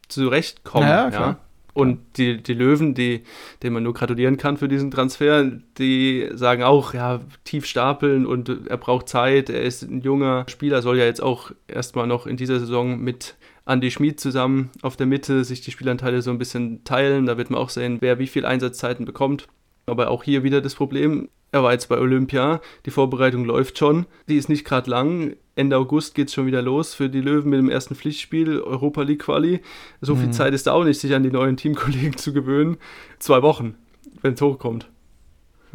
zurechtkommen. 0.06 0.88
Ja, 0.88 1.08
ja. 1.08 1.38
Und 1.74 1.98
die, 2.16 2.40
die 2.40 2.54
Löwen, 2.54 2.94
die, 2.94 3.24
denen 3.60 3.74
man 3.74 3.82
nur 3.82 3.92
gratulieren 3.92 4.36
kann 4.36 4.56
für 4.56 4.68
diesen 4.68 4.92
Transfer, 4.92 5.50
die 5.78 6.30
sagen 6.32 6.62
auch, 6.62 6.94
ja, 6.94 7.22
tief 7.42 7.66
stapeln 7.66 8.24
und 8.24 8.68
er 8.68 8.76
braucht 8.76 9.08
Zeit, 9.08 9.50
er 9.50 9.62
ist 9.62 9.82
ein 9.82 10.00
junger 10.02 10.44
Spieler, 10.48 10.80
soll 10.80 10.98
ja 10.98 11.04
jetzt 11.04 11.22
auch 11.22 11.50
erstmal 11.66 12.06
noch 12.06 12.28
in 12.28 12.36
dieser 12.36 12.60
Saison 12.60 13.00
mit 13.00 13.34
Andy 13.66 13.90
Schmid 13.90 14.20
zusammen 14.20 14.70
auf 14.82 14.96
der 14.96 15.06
Mitte 15.08 15.42
sich 15.42 15.60
die 15.60 15.72
Spielanteile 15.72 16.22
so 16.22 16.30
ein 16.30 16.38
bisschen 16.38 16.84
teilen. 16.84 17.26
Da 17.26 17.36
wird 17.36 17.50
man 17.50 17.60
auch 17.60 17.70
sehen, 17.70 17.96
wer 17.98 18.20
wie 18.20 18.28
viel 18.28 18.46
Einsatzzeiten 18.46 19.06
bekommt. 19.06 19.48
Aber 19.86 20.10
auch 20.10 20.24
hier 20.24 20.42
wieder 20.42 20.60
das 20.60 20.74
Problem, 20.74 21.28
er 21.52 21.62
war 21.62 21.72
jetzt 21.72 21.88
bei 21.88 21.98
Olympia, 21.98 22.60
die 22.86 22.90
Vorbereitung 22.90 23.44
läuft 23.44 23.78
schon, 23.78 24.06
die 24.26 24.36
ist 24.36 24.48
nicht 24.48 24.64
gerade 24.64 24.90
lang. 24.90 25.36
Ende 25.54 25.76
August 25.76 26.14
geht 26.14 26.28
es 26.28 26.34
schon 26.34 26.46
wieder 26.46 26.62
los 26.62 26.94
für 26.94 27.10
die 27.10 27.20
Löwen 27.20 27.50
mit 27.50 27.58
dem 27.58 27.68
ersten 27.68 27.94
Pflichtspiel, 27.94 28.58
Europa 28.58 29.02
League 29.02 29.20
Quali. 29.20 29.60
So 30.00 30.16
viel 30.16 30.28
mhm. 30.28 30.32
Zeit 30.32 30.54
ist 30.54 30.66
da 30.66 30.72
auch 30.72 30.84
nicht, 30.84 30.98
sich 30.98 31.14
an 31.14 31.22
die 31.22 31.30
neuen 31.30 31.58
Teamkollegen 31.58 32.16
zu 32.16 32.32
gewöhnen. 32.32 32.78
Zwei 33.18 33.42
Wochen, 33.42 33.74
wenn 34.22 34.32
es 34.32 34.40
hochkommt. 34.40 34.88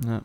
Ja. 0.04 0.24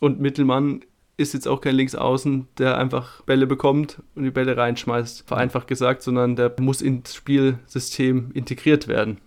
Und 0.00 0.20
Mittelmann 0.20 0.80
ist 1.16 1.34
jetzt 1.34 1.46
auch 1.46 1.60
kein 1.60 1.76
Linksaußen, 1.76 2.48
der 2.58 2.78
einfach 2.78 3.22
Bälle 3.22 3.46
bekommt 3.46 4.02
und 4.16 4.24
die 4.24 4.30
Bälle 4.30 4.56
reinschmeißt, 4.56 5.26
vereinfacht 5.26 5.68
gesagt, 5.68 6.02
sondern 6.02 6.34
der 6.34 6.54
muss 6.60 6.82
ins 6.82 7.14
Spielsystem 7.14 8.32
integriert 8.34 8.88
werden. 8.88 9.18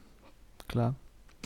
Klar. 0.68 0.96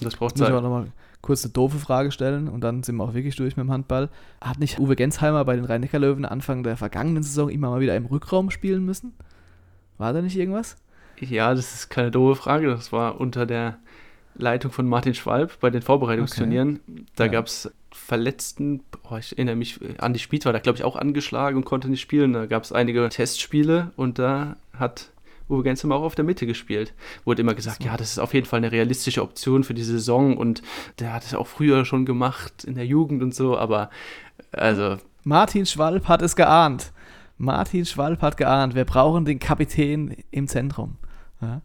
Das 0.01 0.15
braucht 0.15 0.37
Zeit. 0.37 0.49
aber 0.49 0.61
nochmal 0.61 0.87
kurz 1.25 1.43
eine 1.43 1.51
doofe 1.53 1.79
Frage 1.79 2.11
stellen 2.11 2.47
und 2.47 2.61
dann 2.61 2.83
sind 2.83 2.95
wir 2.95 3.03
auch 3.03 3.13
wirklich 3.13 3.35
durch 3.35 3.57
mit 3.57 3.65
dem 3.65 3.71
Handball. 3.71 4.09
Hat 4.41 4.59
nicht 4.59 4.79
Uwe 4.79 4.95
Gensheimer 4.95 5.43
bei 5.43 5.55
den 5.55 5.65
Rhein-Neckar-Löwen 5.65 6.23
Anfang 6.25 6.63
der 6.63 6.77
vergangenen 6.77 7.23
Saison 7.23 7.49
immer 7.49 7.69
mal 7.69 7.79
wieder 7.81 7.95
im 7.95 8.05
Rückraum 8.05 8.51
spielen 8.51 8.85
müssen? 8.85 9.13
War 9.97 10.13
da 10.13 10.21
nicht 10.21 10.37
irgendwas? 10.37 10.77
Ja, 11.19 11.53
das 11.53 11.73
ist 11.73 11.89
keine 11.89 12.11
doofe 12.11 12.35
Frage. 12.41 12.67
Das 12.67 12.91
war 12.91 13.19
unter 13.19 13.45
der 13.45 13.77
Leitung 14.35 14.71
von 14.71 14.87
Martin 14.87 15.13
Schwalb 15.13 15.59
bei 15.59 15.69
den 15.69 15.81
Vorbereitungsturnieren. 15.81 16.79
Da 17.15 17.25
Ja. 17.25 17.31
gab 17.31 17.47
es 17.47 17.71
Verletzten, 17.91 18.81
oh, 19.09 19.15
ich 19.17 19.31
erinnere 19.31 19.55
mich, 19.55 19.79
Andi 19.99 20.19
Spieth 20.19 20.45
war 20.45 20.51
da, 20.53 20.59
glaube 20.59 20.77
ich, 20.77 20.83
auch 20.83 20.97
angeschlagen 20.97 21.57
und 21.57 21.63
konnte 21.65 21.87
nicht 21.89 22.01
spielen. 22.01 22.33
Da 22.33 22.45
gab 22.45 22.63
es 22.63 22.71
einige 22.73 23.07
Testspiele 23.09 23.91
und 23.95 24.19
da 24.19 24.57
hat 24.77 25.11
Uwe 25.49 25.63
Gensheimer 25.63 25.95
auch 25.95 26.03
auf 26.03 26.15
der 26.15 26.25
Mitte 26.25 26.45
gespielt. 26.45 26.93
Wurde 27.23 27.41
immer 27.41 27.53
gesagt, 27.53 27.83
ja, 27.83 27.97
das 27.97 28.11
ist 28.11 28.19
auf 28.19 28.33
jeden 28.33 28.45
Fall 28.45 28.57
eine 28.57 28.71
realistische 28.71 29.21
Option 29.21 29.63
für 29.63 29.73
die 29.73 29.83
Saison 29.83 30.37
und 30.37 30.61
der 30.99 31.13
hat 31.13 31.23
es 31.23 31.33
auch 31.33 31.47
früher 31.47 31.85
schon 31.85 32.05
gemacht 32.05 32.63
in 32.63 32.75
der 32.75 32.85
Jugend 32.85 33.21
und 33.21 33.33
so, 33.33 33.57
aber 33.57 33.89
also 34.51 34.97
Martin 35.23 35.65
Schwalb 35.65 36.07
hat 36.07 36.21
es 36.21 36.35
geahnt. 36.35 36.91
Martin 37.37 37.85
Schwalb 37.85 38.21
hat 38.21 38.37
geahnt. 38.37 38.75
Wir 38.75 38.85
brauchen 38.85 39.25
den 39.25 39.39
Kapitän 39.39 40.15
im 40.31 40.47
Zentrum. 40.47 40.97
Ja, 41.41 41.61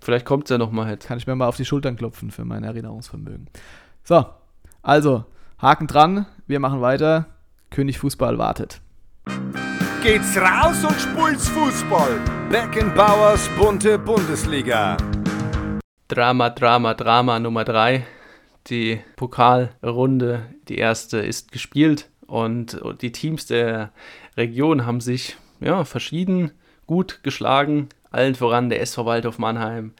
vielleicht 0.00 0.26
kommt 0.26 0.44
es 0.44 0.50
ja 0.50 0.58
nochmal 0.58 0.86
halt. 0.86 1.04
kann 1.04 1.18
ich 1.18 1.26
mir 1.26 1.36
mal 1.36 1.46
auf 1.46 1.56
die 1.56 1.64
Schultern 1.64 1.96
klopfen 1.96 2.30
für 2.30 2.44
mein 2.44 2.64
Erinnerungsvermögen. 2.64 3.48
So, 4.02 4.26
also, 4.82 5.24
Haken 5.58 5.86
dran. 5.86 6.26
Wir 6.46 6.60
machen 6.60 6.80
weiter. 6.80 7.26
König 7.70 7.98
Fußball 7.98 8.38
wartet. 8.38 8.80
Geht's 10.04 10.36
raus 10.36 10.84
und 10.84 11.00
spielt's 11.00 11.48
Fußball. 11.48 12.20
Beckenbauers 12.50 13.48
bunte 13.56 13.98
Bundesliga. 13.98 14.98
Drama, 16.08 16.50
Drama, 16.50 16.92
Drama 16.92 17.38
Nummer 17.38 17.64
3. 17.64 18.06
Die 18.66 19.00
Pokalrunde, 19.16 20.42
die 20.68 20.76
erste, 20.76 21.20
ist 21.20 21.52
gespielt 21.52 22.10
und 22.26 22.78
die 23.00 23.12
Teams 23.12 23.46
der 23.46 23.92
Region 24.36 24.84
haben 24.84 25.00
sich 25.00 25.38
ja, 25.60 25.86
verschieden 25.86 26.50
gut 26.86 27.22
geschlagen. 27.22 27.88
Allen 28.10 28.34
voran 28.34 28.68
der 28.68 28.82
SV 28.82 29.06
Waldhof 29.06 29.38
Mannheim 29.38 29.94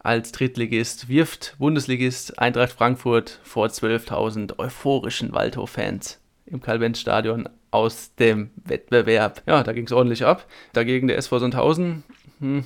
als 0.00 0.32
Drittligist 0.32 1.08
wirft 1.08 1.54
Bundesligist 1.60 2.40
Eintracht 2.40 2.72
Frankfurt 2.72 3.38
vor 3.44 3.68
12.000 3.68 4.58
euphorischen 4.58 5.32
Waldhof-Fans 5.32 6.20
im 6.46 6.60
Karl-Benz-Stadion 6.60 7.48
aus 7.70 8.14
dem 8.14 8.50
Wettbewerb. 8.64 9.42
Ja, 9.46 9.62
da 9.62 9.72
ging 9.72 9.86
es 9.86 9.92
ordentlich 9.92 10.24
ab. 10.24 10.46
Dagegen 10.72 11.08
der 11.08 11.18
SV 11.18 11.38
Sandhausen 11.38 12.02
hm, 12.40 12.64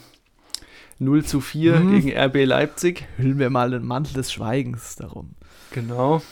0 0.98 1.24
zu 1.24 1.40
4 1.40 1.76
Mhm. 1.80 2.00
gegen 2.00 2.16
RB 2.18 2.44
Leipzig. 2.44 3.06
Hüllen 3.16 3.38
wir 3.38 3.50
mal 3.50 3.70
den 3.70 3.84
Mantel 3.84 4.14
des 4.14 4.32
Schweigens 4.32 4.96
darum. 4.96 5.30
Genau. 5.72 6.22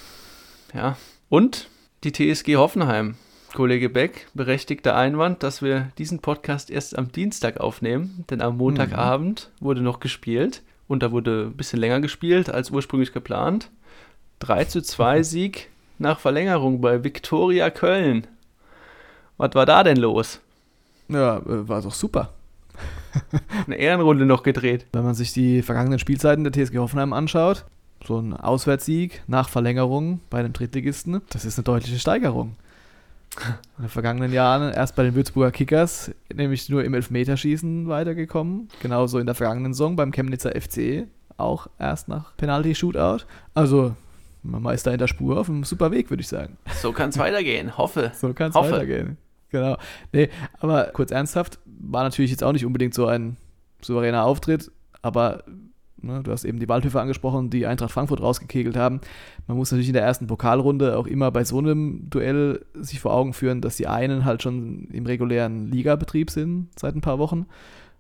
Ja. 0.75 0.97
Und 1.29 1.69
die 2.05 2.13
TSG 2.13 2.57
Hoffenheim. 2.57 3.17
Kollege 3.55 3.89
Beck, 3.89 4.29
berechtigter 4.33 4.95
Einwand, 4.95 5.43
dass 5.43 5.61
wir 5.61 5.91
diesen 5.99 6.21
Podcast 6.21 6.71
erst 6.71 6.97
am 6.97 7.11
Dienstag 7.11 7.59
aufnehmen, 7.59 8.25
denn 8.31 8.41
am 8.43 8.59
Montagabend 8.59 9.51
wurde 9.59 9.81
noch 9.81 9.99
gespielt 9.99 10.63
und 10.87 11.03
da 11.03 11.11
wurde 11.11 11.47
ein 11.49 11.57
bisschen 11.57 11.81
länger 11.81 12.01
gespielt 12.01 12.49
als 12.49 12.71
ursprünglich 12.71 13.13
geplant. 13.13 13.71
3 14.39 14.67
zu 14.67 14.83
2 14.83 15.23
Sieg 15.25 15.69
nach 15.99 16.21
Verlängerung 16.21 16.81
bei 16.81 17.03
Viktoria 17.03 17.71
Köln. 17.71 18.29
Was 19.41 19.55
war 19.55 19.65
da 19.65 19.83
denn 19.83 19.97
los? 19.97 20.39
Ja, 21.09 21.39
äh, 21.39 21.67
war 21.67 21.81
doch 21.81 21.95
super. 21.95 22.35
Eine 23.67 23.77
Ehrenrunde 23.77 24.27
noch 24.27 24.43
gedreht. 24.43 24.85
Wenn 24.93 25.03
man 25.03 25.15
sich 25.15 25.33
die 25.33 25.63
vergangenen 25.63 25.99
Spielzeiten 25.99 26.45
der 26.45 26.53
TSG 26.53 26.77
Hoffenheim 26.77 27.15
anschaut, 27.15 27.65
so 28.07 28.19
ein 28.19 28.35
Auswärtssieg 28.35 29.23
nach 29.29 29.49
Verlängerung 29.49 30.21
bei 30.29 30.41
einem 30.41 30.53
Drittligisten, 30.53 31.23
das 31.31 31.47
ist 31.47 31.57
eine 31.57 31.65
deutliche 31.65 31.99
Steigerung. 31.99 32.57
In 33.79 33.85
den 33.85 33.89
vergangenen 33.89 34.31
Jahren 34.31 34.75
erst 34.75 34.95
bei 34.95 35.05
den 35.05 35.15
Würzburger 35.15 35.53
Kickers, 35.53 36.11
nämlich 36.35 36.69
nur 36.69 36.85
im 36.85 36.93
Elfmeterschießen 36.93 37.89
weitergekommen. 37.89 38.69
Genauso 38.83 39.21
in 39.21 39.27
der 39.27 39.35
vergangenen 39.35 39.73
Saison 39.73 39.97
beim 39.97 40.13
Chemnitzer 40.13 40.51
FC, 40.51 41.07
auch 41.39 41.67
erst 41.79 42.09
nach 42.09 42.37
Penalty-Shootout. 42.37 43.25
Also, 43.55 43.95
man 44.43 44.75
ist 44.75 44.87
da 44.87 44.91
in 44.91 44.99
der 44.99 45.07
Spur 45.07 45.39
auf 45.41 45.49
einem 45.49 45.65
super 45.65 45.91
Weg, 45.93 46.11
würde 46.11 46.21
ich 46.21 46.29
sagen. 46.29 46.59
So 46.83 46.93
kann 46.93 47.09
es 47.09 47.17
weitergehen. 47.19 47.79
Hoffe. 47.79 48.13
So 48.15 48.35
kann 48.35 48.51
es 48.51 48.55
weitergehen. 48.55 49.17
Genau. 49.51 49.77
Nee, 50.13 50.29
aber 50.61 50.91
kurz 50.93 51.11
ernsthaft, 51.11 51.59
war 51.65 52.03
natürlich 52.03 52.31
jetzt 52.31 52.45
auch 52.45 52.53
nicht 52.53 52.65
unbedingt 52.65 52.95
so 52.95 53.07
ein 53.07 53.37
souveräner 53.81 54.25
Auftritt, 54.25 54.71
aber 55.03 55.45
ne, 56.03 56.23
du 56.23 56.31
hast 56.31 56.45
eben 56.45 56.59
die 56.59 56.69
Waldhöfe 56.69 57.01
angesprochen, 57.01 57.51
die 57.51 57.67
Eintracht 57.67 57.91
Frankfurt 57.91 58.21
rausgekegelt 58.21 58.77
haben. 58.77 59.01
Man 59.47 59.57
muss 59.57 59.71
natürlich 59.71 59.89
in 59.89 59.95
der 59.95 60.03
ersten 60.03 60.27
Pokalrunde 60.27 60.97
auch 60.97 61.07
immer 61.07 61.31
bei 61.31 61.45
so 61.45 61.59
einem 61.59 62.09
Duell 62.11 62.65
sich 62.75 63.01
vor 63.01 63.13
Augen 63.13 63.33
führen, 63.33 63.61
dass 63.61 63.77
die 63.77 63.87
einen 63.87 64.25
halt 64.25 64.43
schon 64.43 64.89
im 64.93 65.07
regulären 65.07 65.71
Ligabetrieb 65.71 66.31
sind 66.31 66.69
seit 66.79 66.95
ein 66.95 67.01
paar 67.01 67.19
Wochen, 67.19 67.47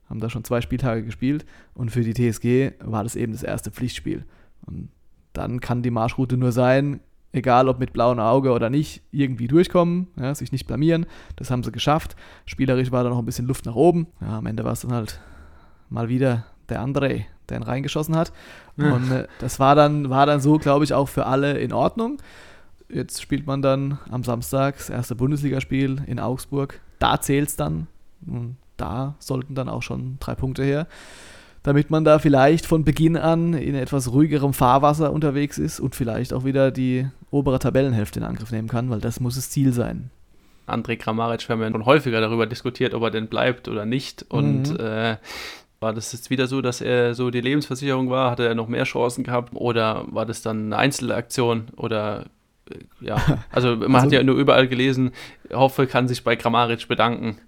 haben 0.08 0.20
da 0.20 0.30
schon 0.30 0.44
zwei 0.44 0.60
Spieltage 0.60 1.04
gespielt 1.04 1.46
und 1.74 1.90
für 1.90 2.02
die 2.02 2.14
TSG 2.14 2.72
war 2.80 3.02
das 3.02 3.16
eben 3.16 3.32
das 3.32 3.42
erste 3.42 3.70
Pflichtspiel. 3.70 4.24
Und 4.66 4.90
dann 5.32 5.60
kann 5.60 5.82
die 5.82 5.90
Marschroute 5.90 6.36
nur 6.36 6.52
sein, 6.52 7.00
egal 7.32 7.68
ob 7.68 7.78
mit 7.78 7.92
blauem 7.92 8.18
Auge 8.18 8.50
oder 8.52 8.70
nicht, 8.70 9.02
irgendwie 9.12 9.48
durchkommen, 9.48 10.08
ja, 10.16 10.34
sich 10.34 10.52
nicht 10.52 10.66
blamieren. 10.66 11.06
Das 11.36 11.50
haben 11.50 11.62
sie 11.62 11.72
geschafft. 11.72 12.16
Spielerisch 12.46 12.90
war 12.90 13.04
da 13.04 13.10
noch 13.10 13.18
ein 13.18 13.26
bisschen 13.26 13.46
Luft 13.46 13.66
nach 13.66 13.74
oben. 13.74 14.06
Ja, 14.20 14.38
am 14.38 14.46
Ende 14.46 14.64
war 14.64 14.72
es 14.72 14.80
dann 14.80 14.92
halt 14.92 15.20
mal 15.88 16.08
wieder 16.08 16.44
der 16.68 16.82
André, 16.82 17.24
der 17.48 17.58
ihn 17.58 17.62
reingeschossen 17.62 18.16
hat. 18.16 18.32
Und 18.76 19.10
äh, 19.10 19.26
das 19.38 19.60
war 19.60 19.74
dann, 19.74 20.10
war 20.10 20.26
dann 20.26 20.40
so, 20.40 20.58
glaube 20.58 20.84
ich, 20.84 20.94
auch 20.94 21.08
für 21.08 21.26
alle 21.26 21.58
in 21.58 21.72
Ordnung. 21.72 22.18
Jetzt 22.88 23.22
spielt 23.22 23.46
man 23.46 23.62
dann 23.62 23.98
am 24.10 24.24
Samstag 24.24 24.76
das 24.78 24.90
erste 24.90 25.14
Bundesligaspiel 25.14 26.02
in 26.06 26.18
Augsburg. 26.18 26.80
Da 26.98 27.20
zählt 27.20 27.48
es 27.48 27.56
dann. 27.56 27.86
Und 28.26 28.56
da 28.76 29.14
sollten 29.18 29.54
dann 29.54 29.68
auch 29.68 29.82
schon 29.82 30.16
drei 30.20 30.34
Punkte 30.34 30.64
her 30.64 30.86
damit 31.62 31.90
man 31.90 32.04
da 32.04 32.18
vielleicht 32.18 32.66
von 32.66 32.84
Beginn 32.84 33.16
an 33.16 33.54
in 33.54 33.74
etwas 33.74 34.12
ruhigerem 34.12 34.52
Fahrwasser 34.54 35.12
unterwegs 35.12 35.58
ist 35.58 35.78
und 35.80 35.94
vielleicht 35.94 36.32
auch 36.32 36.44
wieder 36.44 36.70
die 36.70 37.06
obere 37.30 37.58
Tabellenhälfte 37.58 38.20
in 38.20 38.24
Angriff 38.24 38.50
nehmen 38.50 38.68
kann, 38.68 38.88
weil 38.90 39.00
das 39.00 39.20
muss 39.20 39.34
das 39.36 39.50
Ziel 39.50 39.72
sein. 39.72 40.10
André 40.66 40.96
Kramaric, 40.96 41.48
wir 41.48 41.54
haben 41.54 41.62
ja 41.62 41.70
schon 41.70 41.84
häufiger 41.84 42.20
darüber 42.20 42.46
diskutiert, 42.46 42.94
ob 42.94 43.02
er 43.02 43.10
denn 43.10 43.26
bleibt 43.26 43.66
oder 43.68 43.84
nicht. 43.84 44.24
Und 44.28 44.70
Mhm. 44.70 44.76
äh, 44.80 45.16
war 45.80 45.92
das 45.92 46.12
jetzt 46.12 46.30
wieder 46.30 46.46
so, 46.46 46.60
dass 46.62 46.80
er 46.80 47.14
so 47.14 47.30
die 47.30 47.40
Lebensversicherung 47.40 48.08
war? 48.10 48.30
Hatte 48.30 48.46
er 48.46 48.54
noch 48.54 48.68
mehr 48.68 48.84
Chancen 48.84 49.24
gehabt? 49.24 49.50
Oder 49.54 50.04
war 50.10 50.26
das 50.26 50.42
dann 50.42 50.66
eine 50.66 50.76
Einzelaktion? 50.76 51.68
Oder 51.76 52.26
äh, 52.70 52.76
ja, 53.00 53.16
also 53.50 53.74
man 53.76 53.94
Also- 53.96 54.06
hat 54.06 54.12
ja 54.12 54.22
nur 54.22 54.36
überall 54.36 54.68
gelesen, 54.68 55.10
Hoffe 55.52 55.86
kann 55.86 56.06
sich 56.08 56.22
bei 56.22 56.36
Kramaric 56.36 56.86
bedanken. 56.86 57.38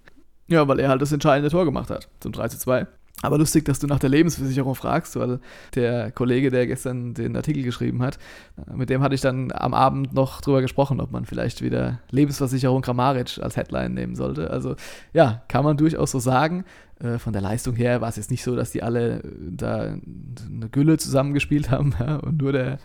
Ja, 0.47 0.67
weil 0.67 0.79
er 0.81 0.89
halt 0.89 1.01
das 1.01 1.11
entscheidende 1.13 1.49
Tor 1.49 1.63
gemacht 1.65 1.89
hat 1.89 2.09
zum 2.19 2.31
3 2.33 2.49
zu 2.49 2.59
2. 2.59 2.87
Aber 3.21 3.37
lustig, 3.37 3.63
dass 3.63 3.79
du 3.79 3.87
nach 3.87 3.99
der 3.99 4.09
Lebensversicherung 4.09 4.75
fragst, 4.75 5.15
weil 5.15 5.39
der 5.75 6.11
Kollege, 6.11 6.51
der 6.51 6.67
gestern 6.67 7.13
den 7.13 7.37
Artikel 7.37 7.63
geschrieben 7.63 8.01
hat, 8.01 8.19
mit 8.75 8.89
dem 8.89 9.01
hatte 9.01 9.15
ich 9.15 9.21
dann 9.21 9.51
am 9.53 9.73
Abend 9.73 10.13
noch 10.13 10.41
drüber 10.41 10.61
gesprochen, 10.61 10.99
ob 10.99 11.11
man 11.11 11.23
vielleicht 11.23 11.61
wieder 11.61 11.99
Lebensversicherung 12.11 12.81
Kramaric 12.81 13.39
als 13.41 13.55
Headline 13.55 13.93
nehmen 13.93 14.15
sollte. 14.15 14.49
Also 14.49 14.75
ja, 15.13 15.41
kann 15.47 15.63
man 15.63 15.77
durchaus 15.77 16.11
so 16.11 16.19
sagen. 16.19 16.65
Äh, 16.99 17.17
Von 17.17 17.31
der 17.31 17.41
Leistung 17.41 17.75
her 17.75 18.01
war 18.01 18.09
es 18.09 18.17
jetzt 18.17 18.29
nicht 18.29 18.43
so, 18.43 18.57
dass 18.57 18.71
die 18.71 18.83
alle 18.83 19.19
äh, 19.19 19.21
da 19.51 19.79
eine 19.81 20.69
Gülle 20.69 20.97
zusammengespielt 20.97 21.71
haben 21.71 21.95
ja, 21.99 22.17
und 22.17 22.41
nur 22.41 22.51
der 22.51 22.79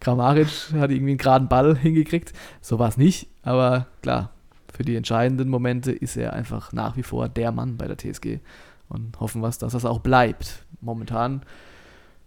Kramaric 0.00 0.72
hat 0.72 0.90
irgendwie 0.90 1.12
einen 1.12 1.18
geraden 1.18 1.48
Ball 1.48 1.76
hingekriegt. 1.76 2.32
So 2.60 2.80
war 2.80 2.88
es 2.88 2.96
nicht, 2.96 3.28
aber 3.42 3.86
klar, 4.02 4.30
für 4.72 4.82
die 4.82 4.96
entscheidenden 4.96 5.48
Momente 5.48 5.92
ist 5.92 6.16
er 6.16 6.32
einfach 6.32 6.72
nach 6.72 6.96
wie 6.96 7.04
vor 7.04 7.28
der 7.28 7.52
Mann 7.52 7.76
bei 7.76 7.86
der 7.86 7.96
TSG 7.96 8.40
und 8.94 9.20
hoffen 9.20 9.42
wir, 9.42 9.50
dass 9.50 9.58
das 9.58 9.84
auch 9.84 9.98
bleibt. 9.98 10.64
Momentan 10.80 11.42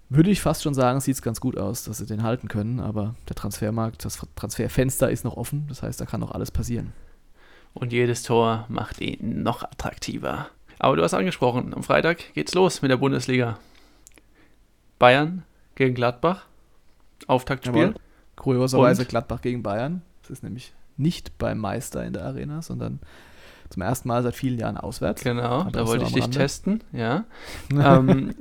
würde 0.09 0.29
ich 0.29 0.41
fast 0.41 0.63
schon 0.63 0.73
sagen, 0.73 0.99
sieht 0.99 1.15
es 1.15 1.21
ganz 1.21 1.41
gut 1.41 1.57
aus, 1.57 1.83
dass 1.83 1.97
sie 1.97 2.05
den 2.05 2.23
halten 2.23 2.47
können, 2.47 2.79
aber 2.79 3.15
der 3.27 3.35
Transfermarkt, 3.35 4.05
das 4.05 4.25
Transferfenster 4.35 5.09
ist 5.09 5.25
noch 5.25 5.35
offen, 5.35 5.65
das 5.67 5.83
heißt, 5.83 5.99
da 5.99 6.05
kann 6.05 6.21
noch 6.21 6.31
alles 6.31 6.51
passieren. 6.51 6.93
Und 7.73 7.91
jedes 7.91 8.23
Tor 8.23 8.65
macht 8.69 9.01
ihn 9.01 9.43
noch 9.43 9.63
attraktiver. 9.63 10.47
Aber 10.79 10.95
du 10.95 11.03
hast 11.03 11.13
angesprochen, 11.13 11.73
am 11.73 11.83
Freitag 11.83 12.33
geht's 12.33 12.53
los 12.53 12.81
mit 12.81 12.91
der 12.91 12.97
Bundesliga. 12.97 13.59
Bayern 14.99 15.43
gegen 15.75 15.93
Gladbach. 15.93 16.45
Auftaktspiel. 17.27 17.81
Jawohl. 17.81 17.95
Kurioserweise 18.35 19.01
Und? 19.01 19.09
Gladbach 19.09 19.41
gegen 19.41 19.63
Bayern. 19.63 20.01
Das 20.21 20.31
ist 20.31 20.43
nämlich 20.43 20.73
nicht 20.95 21.37
beim 21.37 21.59
Meister 21.59 22.03
in 22.05 22.13
der 22.13 22.23
Arena, 22.25 22.61
sondern 22.61 22.99
zum 23.69 23.81
ersten 23.81 24.07
Mal 24.07 24.23
seit 24.23 24.35
vielen 24.35 24.59
Jahren 24.59 24.77
auswärts. 24.77 25.23
Genau, 25.23 25.61
Aber 25.61 25.71
da 25.71 25.87
wollte 25.87 26.05
ich 26.05 26.13
dich 26.13 26.23
Rande. 26.23 26.37
testen, 26.37 26.83
ja. 26.91 27.25
ähm, 27.71 28.35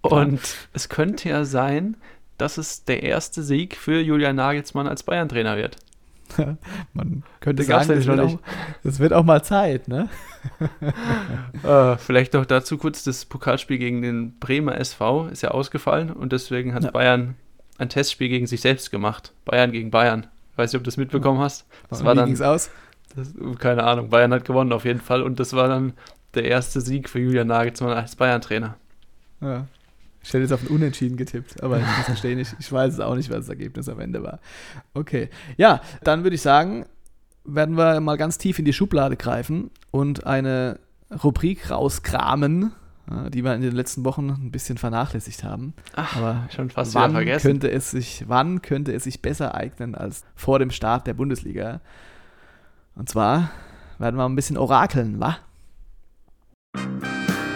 und 0.00 0.40
es 0.72 0.88
könnte 0.88 1.28
ja 1.28 1.44
sein, 1.44 1.96
dass 2.38 2.58
es 2.58 2.84
der 2.84 3.02
erste 3.02 3.42
Sieg 3.42 3.76
für 3.76 4.00
Julian 4.00 4.36
Nagelsmann 4.36 4.88
als 4.88 5.02
Bayern-Trainer 5.04 5.56
wird. 5.56 5.76
Man 6.94 7.22
könnte 7.40 7.62
Das 7.64 7.86
sagen, 7.86 7.98
es 7.98 8.06
wird, 8.06 8.20
auch, 8.20 8.38
es 8.84 8.98
wird 8.98 9.12
auch 9.12 9.24
mal 9.24 9.42
Zeit, 9.44 9.88
ne? 9.88 10.08
Äh, 11.62 11.96
vielleicht 11.98 12.32
noch 12.34 12.44
dazu 12.46 12.78
kurz, 12.78 13.04
das 13.04 13.24
Pokalspiel 13.24 13.78
gegen 13.78 14.02
den 14.02 14.38
Bremer 14.40 14.76
SV 14.78 15.28
ist 15.28 15.42
ja 15.42 15.52
ausgefallen 15.52 16.10
und 16.10 16.32
deswegen 16.32 16.74
hat 16.74 16.82
Ja. 16.82 16.90
Bayern 16.90 17.36
ein 17.78 17.88
Testspiel 17.88 18.28
gegen 18.28 18.46
sich 18.48 18.60
selbst 18.60 18.90
gemacht. 18.90 19.32
Bayern 19.44 19.70
gegen 19.70 19.90
Bayern. 19.92 20.26
Ich 20.50 20.58
weiß 20.58 20.72
nicht, 20.72 20.78
ob 20.78 20.84
du 20.84 20.88
das 20.88 20.96
mitbekommen 20.96 21.38
hast. 21.40 21.66
Das 21.88 22.04
war 22.04 22.14
wie 22.14 22.18
dann, 22.34 22.42
aus? 22.42 22.70
Das, 23.14 23.32
keine 23.58 23.84
Ahnung, 23.84 24.10
Bayern 24.10 24.32
hat 24.32 24.44
gewonnen 24.44 24.72
auf 24.72 24.84
jeden 24.84 25.00
Fall 25.00 25.22
und 25.22 25.40
das 25.40 25.52
war 25.52 25.68
dann 25.68 25.92
der 26.34 26.44
erste 26.44 26.80
Sieg 26.80 27.08
für 27.08 27.18
Julian 27.18 27.46
Nagelsmann 27.48 27.92
als 27.92 28.16
Bayern-Trainer. 28.16 28.76
Ja. 29.40 29.66
Ich 30.22 30.28
hätte 30.28 30.38
jetzt 30.42 30.52
auf 30.52 30.62
ein 30.62 30.68
Unentschieden 30.68 31.16
getippt, 31.16 31.62
aber 31.62 31.78
ich 31.80 31.84
muss 31.98 32.06
gestehen, 32.06 32.38
ich, 32.38 32.54
ich 32.58 32.70
weiß 32.70 32.94
es 32.94 33.00
auch 33.00 33.16
nicht, 33.16 33.28
was 33.28 33.38
das 33.40 33.48
Ergebnis 33.48 33.88
am 33.88 33.98
Ende 33.98 34.22
war. 34.22 34.38
Okay. 34.94 35.28
Ja, 35.56 35.80
dann 36.04 36.22
würde 36.22 36.36
ich 36.36 36.42
sagen, 36.42 36.86
werden 37.44 37.76
wir 37.76 38.00
mal 38.00 38.16
ganz 38.16 38.38
tief 38.38 38.58
in 38.60 38.64
die 38.64 38.72
Schublade 38.72 39.16
greifen 39.16 39.70
und 39.90 40.24
eine 40.26 40.78
Rubrik 41.24 41.70
rauskramen, 41.70 42.72
die 43.30 43.42
wir 43.44 43.52
in 43.54 43.62
den 43.62 43.72
letzten 43.74 44.04
Wochen 44.04 44.30
ein 44.30 44.52
bisschen 44.52 44.78
vernachlässigt 44.78 45.42
haben. 45.42 45.74
Ach, 45.96 46.16
Aber 46.16 46.48
schon 46.54 46.70
fast 46.70 46.92
wieder 46.92 47.02
wann 47.02 47.12
vergessen. 47.12 47.42
könnte 47.48 47.70
es 47.70 47.90
sich, 47.90 48.24
wann 48.28 48.62
könnte 48.62 48.92
es 48.94 49.04
sich 49.04 49.20
besser 49.22 49.56
eignen 49.56 49.96
als 49.96 50.22
vor 50.36 50.60
dem 50.60 50.70
Start 50.70 51.08
der 51.08 51.14
Bundesliga? 51.14 51.80
Und 52.94 53.08
zwar 53.08 53.50
werden 53.98 54.16
wir 54.16 54.24
ein 54.24 54.36
bisschen 54.36 54.58
orakeln, 54.58 55.18
wa? 55.18 55.38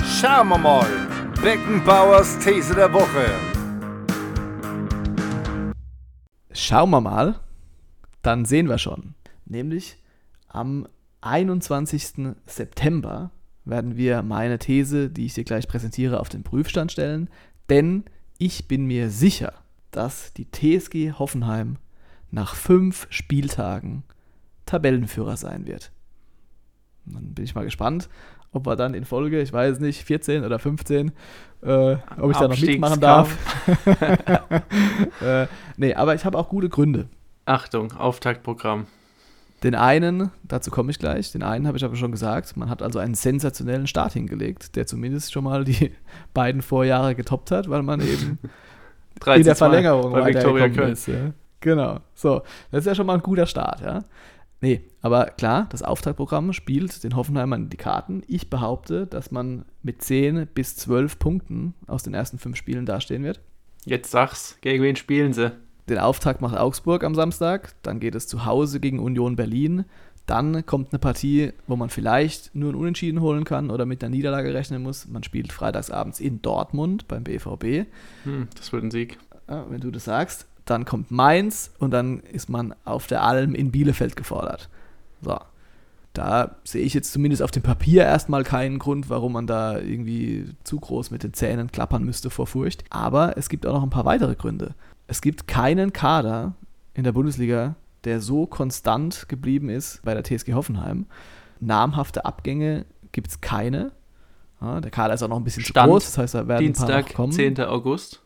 Schauen 0.04 0.48
wir 0.48 0.58
mal. 0.58 0.86
Beckenbauers 1.42 2.38
These 2.38 2.74
der 2.74 2.92
Woche. 2.92 3.26
Schauen 6.52 6.90
wir 6.90 7.00
mal, 7.02 7.38
dann 8.22 8.46
sehen 8.46 8.68
wir 8.68 8.78
schon. 8.78 9.14
Nämlich 9.44 10.02
am 10.48 10.88
21. 11.20 12.34
September 12.46 13.30
werden 13.66 13.96
wir 13.96 14.22
meine 14.22 14.58
These, 14.58 15.10
die 15.10 15.26
ich 15.26 15.34
dir 15.34 15.44
gleich 15.44 15.68
präsentiere, 15.68 16.18
auf 16.18 16.30
den 16.30 16.44
Prüfstand 16.44 16.92
stellen. 16.92 17.28
Denn 17.68 18.04
ich 18.38 18.68
bin 18.68 18.86
mir 18.86 19.10
sicher, 19.10 19.52
dass 19.90 20.32
die 20.32 20.50
TSG 20.50 21.12
Hoffenheim 21.18 21.76
nach 22.30 22.54
fünf 22.54 23.06
Spieltagen 23.10 24.02
Tabellenführer 24.66 25.36
sein 25.36 25.66
wird. 25.66 25.92
Und 27.06 27.14
dann 27.14 27.34
bin 27.34 27.44
ich 27.44 27.54
mal 27.54 27.64
gespannt, 27.64 28.08
ob 28.52 28.66
wir 28.66 28.76
dann 28.76 28.94
in 28.94 29.04
Folge, 29.04 29.40
ich 29.40 29.52
weiß 29.52 29.80
nicht, 29.80 30.04
14 30.04 30.44
oder 30.44 30.58
15, 30.58 31.12
äh, 31.62 31.96
ob 32.20 32.30
ich 32.30 32.36
da 32.36 32.48
noch 32.48 32.60
mitmachen 32.60 33.00
darf. 33.00 33.36
äh, 35.22 35.46
nee, 35.76 35.94
aber 35.94 36.14
ich 36.14 36.24
habe 36.24 36.38
auch 36.38 36.48
gute 36.48 36.68
Gründe. 36.68 37.08
Achtung, 37.44 37.92
Auftaktprogramm. 37.92 38.86
Den 39.62 39.74
einen, 39.74 40.30
dazu 40.42 40.70
komme 40.70 40.90
ich 40.90 40.98
gleich, 40.98 41.32
den 41.32 41.42
einen 41.42 41.66
habe 41.66 41.78
ich 41.78 41.84
aber 41.84 41.96
schon 41.96 42.12
gesagt, 42.12 42.56
man 42.56 42.68
hat 42.68 42.82
also 42.82 42.98
einen 42.98 43.14
sensationellen 43.14 43.86
Start 43.86 44.12
hingelegt, 44.12 44.76
der 44.76 44.86
zumindest 44.86 45.32
schon 45.32 45.44
mal 45.44 45.64
die 45.64 45.92
beiden 46.34 46.60
Vorjahre 46.60 47.14
getoppt 47.14 47.50
hat, 47.50 47.70
weil 47.70 47.82
man 47.82 48.00
eben 48.00 48.38
13 49.20 49.40
in 49.40 49.44
der 49.46 49.56
Verlängerung 49.56 50.12
bei 50.12 50.26
Viktoria 50.26 50.68
Köln. 50.68 50.92
ist. 50.92 51.08
Ja. 51.08 51.32
Genau. 51.60 52.00
So, 52.14 52.42
das 52.70 52.80
ist 52.80 52.86
ja 52.86 52.94
schon 52.94 53.06
mal 53.06 53.14
ein 53.14 53.22
guter 53.22 53.46
Start, 53.46 53.80
ja. 53.80 54.04
Nee, 54.60 54.82
aber 55.02 55.26
klar, 55.26 55.66
das 55.70 55.82
Auftaktprogramm 55.82 56.52
spielt 56.52 57.04
den 57.04 57.14
Hoffenheimern 57.14 57.68
die 57.68 57.76
Karten. 57.76 58.22
Ich 58.26 58.48
behaupte, 58.48 59.06
dass 59.06 59.30
man 59.30 59.64
mit 59.82 60.02
10 60.02 60.46
bis 60.54 60.76
12 60.76 61.18
Punkten 61.18 61.74
aus 61.86 62.02
den 62.02 62.14
ersten 62.14 62.38
fünf 62.38 62.56
Spielen 62.56 62.86
dastehen 62.86 63.22
wird. 63.22 63.40
Jetzt 63.84 64.10
sag's, 64.10 64.58
gegen 64.62 64.82
wen 64.82 64.96
spielen 64.96 65.32
sie? 65.32 65.52
Den 65.88 65.98
Auftakt 65.98 66.40
macht 66.40 66.56
Augsburg 66.56 67.04
am 67.04 67.14
Samstag, 67.14 67.74
dann 67.82 68.00
geht 68.00 68.14
es 68.14 68.26
zu 68.26 68.44
Hause 68.44 68.80
gegen 68.80 68.98
Union 68.98 69.36
Berlin. 69.36 69.84
Dann 70.26 70.66
kommt 70.66 70.92
eine 70.92 70.98
Partie, 70.98 71.52
wo 71.68 71.76
man 71.76 71.88
vielleicht 71.88 72.52
nur 72.52 72.72
ein 72.72 72.74
Unentschieden 72.74 73.20
holen 73.20 73.44
kann 73.44 73.70
oder 73.70 73.86
mit 73.86 74.02
einer 74.02 74.10
Niederlage 74.10 74.52
rechnen 74.52 74.82
muss. 74.82 75.06
Man 75.06 75.22
spielt 75.22 75.52
freitagsabends 75.52 76.18
in 76.18 76.42
Dortmund 76.42 77.06
beim 77.06 77.22
BVB. 77.22 77.86
Hm, 78.24 78.48
das 78.56 78.72
wird 78.72 78.82
ein 78.82 78.90
Sieg. 78.90 79.18
Wenn 79.46 79.80
du 79.80 79.92
das 79.92 80.06
sagst. 80.06 80.48
Dann 80.66 80.84
kommt 80.84 81.10
Mainz 81.10 81.70
und 81.78 81.92
dann 81.92 82.20
ist 82.20 82.50
man 82.50 82.74
auf 82.84 83.06
der 83.06 83.22
Alm 83.22 83.54
in 83.54 83.72
Bielefeld 83.72 84.16
gefordert. 84.16 84.68
So. 85.22 85.38
Da 86.12 86.56
sehe 86.64 86.82
ich 86.82 86.94
jetzt 86.94 87.12
zumindest 87.12 87.42
auf 87.42 87.50
dem 87.50 87.62
Papier 87.62 88.04
erstmal 88.04 88.42
keinen 88.42 88.78
Grund, 88.78 89.10
warum 89.10 89.34
man 89.34 89.46
da 89.46 89.78
irgendwie 89.78 90.46
zu 90.64 90.80
groß 90.80 91.10
mit 91.10 91.22
den 91.22 91.34
Zähnen 91.34 91.70
klappern 91.70 92.04
müsste 92.04 92.30
vor 92.30 92.46
Furcht. 92.46 92.84
Aber 92.88 93.36
es 93.36 93.50
gibt 93.50 93.66
auch 93.66 93.74
noch 93.74 93.82
ein 93.82 93.90
paar 93.90 94.06
weitere 94.06 94.34
Gründe. 94.34 94.74
Es 95.06 95.20
gibt 95.20 95.46
keinen 95.46 95.92
Kader 95.92 96.54
in 96.94 97.04
der 97.04 97.12
Bundesliga, 97.12 97.76
der 98.04 98.22
so 98.22 98.46
konstant 98.46 99.28
geblieben 99.28 99.68
ist 99.68 100.00
bei 100.04 100.14
der 100.14 100.24
TSG 100.24 100.54
Hoffenheim. 100.54 101.04
Namhafte 101.60 102.24
Abgänge 102.24 102.86
gibt 103.12 103.28
es 103.28 103.40
keine. 103.42 103.92
Ja, 104.60 104.80
der 104.80 104.90
Kader 104.90 105.14
ist 105.14 105.22
auch 105.22 105.28
noch 105.28 105.36
ein 105.36 105.44
bisschen 105.44 105.64
Stand 105.64 105.86
zu 105.86 105.90
groß, 105.90 106.04
das 106.06 106.18
heißt, 106.18 106.34
da 106.34 106.48
werden 106.48 106.66
ein 106.66 106.72
paar 106.72 106.86
Dienstag, 106.86 107.08
noch 107.08 107.14
kommen. 107.14 107.32
10. 107.32 107.60
August. 107.60 108.22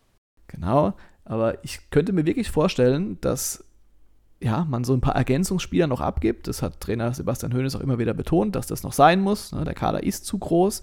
Genau, 0.46 0.94
aber 1.30 1.62
ich 1.62 1.90
könnte 1.90 2.12
mir 2.12 2.26
wirklich 2.26 2.50
vorstellen, 2.50 3.16
dass 3.20 3.62
ja, 4.40 4.66
man 4.68 4.82
so 4.82 4.94
ein 4.94 5.00
paar 5.00 5.14
Ergänzungsspieler 5.14 5.86
noch 5.86 6.00
abgibt. 6.00 6.48
Das 6.48 6.60
hat 6.60 6.80
Trainer 6.80 7.14
Sebastian 7.14 7.54
Hoeneß 7.54 7.76
auch 7.76 7.82
immer 7.82 8.00
wieder 8.00 8.14
betont, 8.14 8.56
dass 8.56 8.66
das 8.66 8.82
noch 8.82 8.92
sein 8.92 9.20
muss. 9.20 9.52
ne? 9.52 9.62
Der 9.62 9.74
Kader 9.74 10.02
ist 10.02 10.26
zu 10.26 10.38
groß. 10.38 10.82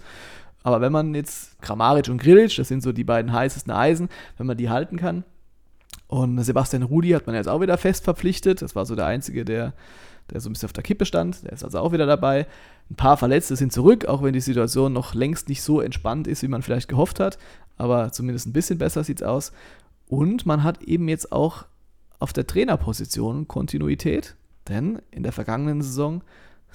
Aber 0.62 0.80
wenn 0.80 0.90
man 0.90 1.14
jetzt 1.14 1.60
Kramaric 1.60 2.08
und 2.08 2.16
Grilic, 2.16 2.56
das 2.56 2.66
sind 2.66 2.82
so 2.82 2.92
die 2.92 3.04
beiden 3.04 3.30
heißesten 3.30 3.70
Eisen, 3.70 4.08
wenn 4.38 4.46
man 4.46 4.56
die 4.56 4.70
halten 4.70 4.96
kann. 4.96 5.24
Und 6.06 6.42
Sebastian 6.42 6.82
Rudi 6.82 7.10
hat 7.10 7.26
man 7.26 7.36
jetzt 7.36 7.48
auch 7.48 7.60
wieder 7.60 7.76
fest 7.76 8.04
verpflichtet. 8.04 8.62
Das 8.62 8.74
war 8.74 8.86
so 8.86 8.96
der 8.96 9.04
Einzige, 9.04 9.44
der, 9.44 9.74
der 10.30 10.40
so 10.40 10.48
ein 10.48 10.54
bisschen 10.54 10.68
auf 10.68 10.72
der 10.72 10.82
Kippe 10.82 11.04
stand. 11.04 11.44
Der 11.44 11.52
ist 11.52 11.62
also 11.62 11.78
auch 11.80 11.92
wieder 11.92 12.06
dabei. 12.06 12.46
Ein 12.90 12.96
paar 12.96 13.18
Verletzte 13.18 13.54
sind 13.54 13.70
zurück, 13.70 14.06
auch 14.06 14.22
wenn 14.22 14.32
die 14.32 14.40
Situation 14.40 14.94
noch 14.94 15.12
längst 15.12 15.50
nicht 15.50 15.60
so 15.60 15.82
entspannt 15.82 16.26
ist, 16.26 16.42
wie 16.42 16.48
man 16.48 16.62
vielleicht 16.62 16.88
gehofft 16.88 17.20
hat. 17.20 17.36
Aber 17.76 18.12
zumindest 18.12 18.46
ein 18.46 18.54
bisschen 18.54 18.78
besser 18.78 19.04
sieht 19.04 19.20
es 19.20 19.26
aus. 19.26 19.52
Und 20.08 20.46
man 20.46 20.64
hat 20.64 20.82
eben 20.82 21.08
jetzt 21.08 21.32
auch 21.32 21.66
auf 22.18 22.32
der 22.32 22.46
Trainerposition 22.46 23.46
Kontinuität, 23.46 24.36
denn 24.68 25.00
in 25.10 25.22
der 25.22 25.32
vergangenen 25.32 25.82
Saison 25.82 26.22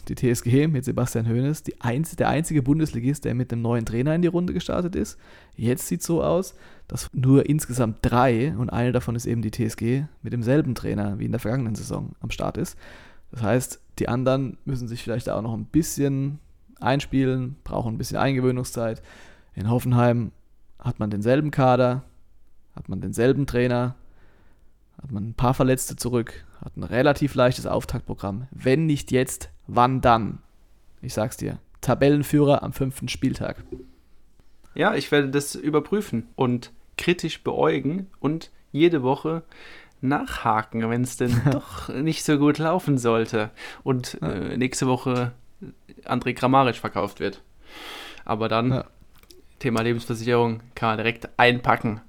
die 0.07 0.15
TSG 0.15 0.67
mit 0.67 0.83
Sebastian 0.83 1.27
Hoeneß, 1.27 1.63
einz 1.79 2.15
der 2.15 2.29
einzige 2.29 2.61
Bundesligist, 2.61 3.25
der 3.25 3.35
mit 3.35 3.51
einem 3.51 3.61
neuen 3.61 3.85
Trainer 3.85 4.13
in 4.15 4.21
die 4.21 4.27
Runde 4.27 4.53
gestartet 4.53 4.95
ist. 4.95 5.17
Jetzt 5.55 5.87
sieht 5.87 6.01
es 6.01 6.07
so 6.07 6.23
aus, 6.23 6.55
dass 6.87 7.09
nur 7.13 7.47
insgesamt 7.47 7.99
drei, 8.01 8.53
und 8.57 8.69
eine 8.69 8.91
davon 8.91 9.15
ist 9.15 9.25
eben 9.25 9.41
die 9.41 9.51
TSG, 9.51 10.05
mit 10.21 10.33
demselben 10.33 10.75
Trainer 10.75 11.19
wie 11.19 11.25
in 11.25 11.31
der 11.31 11.39
vergangenen 11.39 11.75
Saison 11.75 12.13
am 12.19 12.31
Start 12.31 12.57
ist. 12.57 12.77
Das 13.31 13.41
heißt, 13.41 13.81
die 13.99 14.09
anderen 14.09 14.57
müssen 14.65 14.87
sich 14.87 15.01
vielleicht 15.01 15.29
auch 15.29 15.41
noch 15.41 15.53
ein 15.53 15.65
bisschen 15.65 16.39
einspielen, 16.79 17.55
brauchen 17.63 17.95
ein 17.95 17.97
bisschen 17.97 18.17
Eingewöhnungszeit. 18.17 19.01
In 19.55 19.69
Hoffenheim 19.69 20.31
hat 20.79 20.99
man 20.99 21.09
denselben 21.09 21.51
Kader, 21.51 22.03
hat 22.75 22.89
man 22.89 23.01
denselben 23.01 23.45
Trainer, 23.47 23.95
hat 25.01 25.11
man 25.11 25.29
ein 25.29 25.33
paar 25.33 25.53
Verletzte 25.53 25.95
zurück, 25.95 26.45
hat 26.63 26.75
ein 26.77 26.83
relativ 26.83 27.35
leichtes 27.35 27.65
Auftaktprogramm. 27.65 28.47
Wenn 28.51 28.85
nicht 28.85 29.11
jetzt, 29.11 29.49
wann 29.67 30.01
dann? 30.01 30.39
Ich 31.01 31.13
sag's 31.13 31.37
dir. 31.37 31.59
Tabellenführer 31.81 32.63
am 32.63 32.73
fünften 32.73 33.09
Spieltag. 33.09 33.63
Ja, 34.75 34.95
ich 34.95 35.11
werde 35.11 35.29
das 35.29 35.55
überprüfen 35.55 36.27
und 36.35 36.71
kritisch 36.97 37.43
beäugen 37.43 38.07
und 38.19 38.51
jede 38.71 39.03
Woche 39.03 39.43
nachhaken, 40.01 40.89
wenn 40.89 41.01
es 41.01 41.17
denn 41.17 41.41
doch 41.51 41.89
nicht 41.89 42.23
so 42.23 42.37
gut 42.37 42.57
laufen 42.57 42.97
sollte 42.97 43.51
und 43.83 44.21
äh, 44.21 44.57
nächste 44.57 44.87
Woche 44.87 45.31
André 46.05 46.33
Kramaric 46.33 46.75
verkauft 46.77 47.19
wird. 47.19 47.41
Aber 48.25 48.47
dann, 48.47 48.71
Ja. 48.71 48.85
Thema 49.59 49.81
Lebensversicherung, 49.81 50.61
kann 50.75 50.89
man 50.89 50.97
direkt 50.97 51.29
einpacken. 51.37 52.01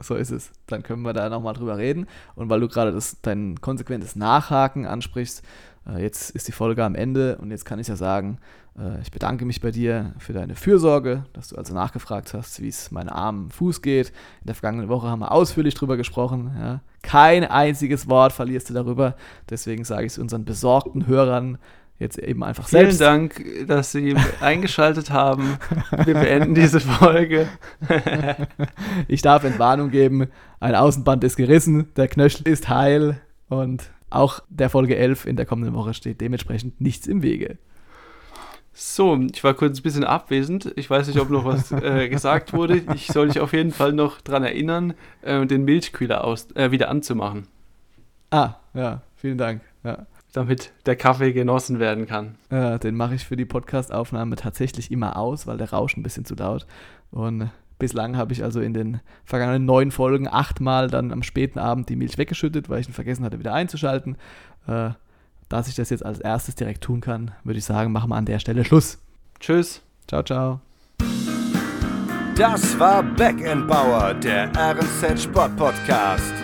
So 0.00 0.14
ist 0.14 0.30
es. 0.30 0.52
Dann 0.66 0.82
können 0.82 1.02
wir 1.02 1.12
da 1.12 1.28
nochmal 1.28 1.54
drüber 1.54 1.76
reden. 1.76 2.06
Und 2.34 2.48
weil 2.48 2.60
du 2.60 2.68
gerade 2.68 2.92
das, 2.92 3.20
dein 3.20 3.60
konsequentes 3.60 4.16
Nachhaken 4.16 4.86
ansprichst, 4.86 5.42
äh, 5.88 6.02
jetzt 6.02 6.30
ist 6.30 6.48
die 6.48 6.52
Folge 6.52 6.84
am 6.84 6.94
Ende 6.94 7.36
und 7.38 7.50
jetzt 7.50 7.64
kann 7.64 7.78
ich 7.78 7.88
ja 7.88 7.96
sagen, 7.96 8.38
äh, 8.78 9.00
ich 9.02 9.10
bedanke 9.10 9.44
mich 9.44 9.60
bei 9.60 9.70
dir 9.70 10.14
für 10.18 10.32
deine 10.32 10.54
Fürsorge, 10.54 11.24
dass 11.32 11.48
du 11.48 11.56
also 11.56 11.74
nachgefragt 11.74 12.32
hast, 12.34 12.62
wie 12.62 12.68
es 12.68 12.90
meinem 12.90 13.08
armen 13.08 13.50
Fuß 13.50 13.82
geht. 13.82 14.08
In 14.40 14.46
der 14.46 14.54
vergangenen 14.54 14.88
Woche 14.88 15.08
haben 15.08 15.20
wir 15.20 15.32
ausführlich 15.32 15.74
drüber 15.74 15.96
gesprochen. 15.96 16.52
Ja. 16.58 16.80
Kein 17.02 17.44
einziges 17.44 18.08
Wort 18.08 18.32
verlierst 18.32 18.70
du 18.70 18.74
darüber. 18.74 19.16
Deswegen 19.50 19.84
sage 19.84 20.06
ich 20.06 20.12
es 20.12 20.18
unseren 20.18 20.44
besorgten 20.44 21.06
Hörern 21.06 21.58
jetzt 21.98 22.18
eben 22.18 22.44
einfach 22.44 22.68
Vielen 22.68 22.92
selbst. 22.92 23.00
Dank, 23.00 23.66
dass 23.66 23.92
Sie 23.92 24.14
eingeschaltet 24.40 25.10
haben. 25.10 25.58
Wir 26.04 26.14
beenden 26.14 26.54
diese 26.54 26.80
Folge. 26.80 27.48
Ich 29.08 29.22
darf 29.22 29.44
Entwarnung 29.44 29.90
geben. 29.90 30.28
Ein 30.60 30.74
Außenband 30.74 31.24
ist 31.24 31.36
gerissen, 31.36 31.88
der 31.96 32.08
Knöchel 32.08 32.46
ist 32.46 32.68
heil 32.68 33.20
und 33.48 33.90
auch 34.10 34.40
der 34.48 34.70
Folge 34.70 34.96
11 34.96 35.26
in 35.26 35.36
der 35.36 35.46
kommenden 35.46 35.74
Woche 35.74 35.94
steht 35.94 36.20
dementsprechend 36.20 36.80
nichts 36.80 37.06
im 37.06 37.22
Wege. 37.22 37.58
So, 38.72 39.18
ich 39.32 39.42
war 39.42 39.54
kurz 39.54 39.80
ein 39.80 39.82
bisschen 39.82 40.04
abwesend. 40.04 40.72
Ich 40.76 40.88
weiß 40.88 41.08
nicht, 41.08 41.18
ob 41.18 41.30
noch 41.30 41.44
was 41.44 41.72
äh, 41.72 42.08
gesagt 42.10 42.52
wurde. 42.52 42.82
Ich 42.94 43.08
soll 43.08 43.28
dich 43.28 43.40
auf 43.40 43.52
jeden 43.52 43.72
Fall 43.72 43.92
noch 43.92 44.20
daran 44.20 44.44
erinnern, 44.44 44.94
äh, 45.22 45.44
den 45.46 45.64
Milchkühler 45.64 46.24
aus, 46.24 46.50
äh, 46.54 46.70
wieder 46.70 46.88
anzumachen. 46.88 47.48
Ah, 48.30 48.54
ja, 48.74 49.02
vielen 49.16 49.38
Dank. 49.38 49.62
Ja. 49.82 50.06
Damit 50.32 50.72
der 50.86 50.96
Kaffee 50.96 51.32
genossen 51.32 51.78
werden 51.78 52.06
kann. 52.06 52.36
Ja, 52.50 52.78
den 52.78 52.96
mache 52.96 53.14
ich 53.14 53.24
für 53.24 53.36
die 53.36 53.44
Podcast-Aufnahme 53.44 54.36
tatsächlich 54.36 54.90
immer 54.90 55.16
aus, 55.16 55.46
weil 55.46 55.56
der 55.56 55.70
Rausch 55.70 55.96
ein 55.96 56.02
bisschen 56.02 56.24
zu 56.24 56.34
laut. 56.34 56.66
Und 57.10 57.50
bislang 57.78 58.16
habe 58.16 58.32
ich 58.32 58.42
also 58.42 58.60
in 58.60 58.74
den 58.74 59.00
vergangenen 59.24 59.64
neun 59.64 59.90
Folgen 59.90 60.28
achtmal 60.28 60.88
dann 60.88 61.12
am 61.12 61.22
späten 61.22 61.58
Abend 61.58 61.88
die 61.88 61.96
Milch 61.96 62.18
weggeschüttet, 62.18 62.68
weil 62.68 62.80
ich 62.80 62.88
ihn 62.88 62.94
vergessen 62.94 63.24
hatte, 63.24 63.38
wieder 63.38 63.54
einzuschalten. 63.54 64.16
Äh, 64.66 64.90
dass 65.48 65.68
ich 65.68 65.74
das 65.74 65.88
jetzt 65.88 66.04
als 66.04 66.20
erstes 66.20 66.56
direkt 66.56 66.84
tun 66.84 67.00
kann, 67.00 67.30
würde 67.42 67.58
ich 67.58 67.64
sagen, 67.64 67.90
machen 67.90 68.10
wir 68.10 68.16
an 68.16 68.26
der 68.26 68.38
Stelle 68.38 68.64
Schluss. 68.64 68.98
Tschüss. 69.40 69.82
Ciao, 70.06 70.22
ciao. 70.22 70.60
Das 72.36 72.78
war 72.78 73.02
Back 73.02 73.42
Bauer, 73.66 74.14
der 74.14 74.50
RNZ 74.54 75.22
Sport 75.22 75.56
Podcast. 75.56 76.37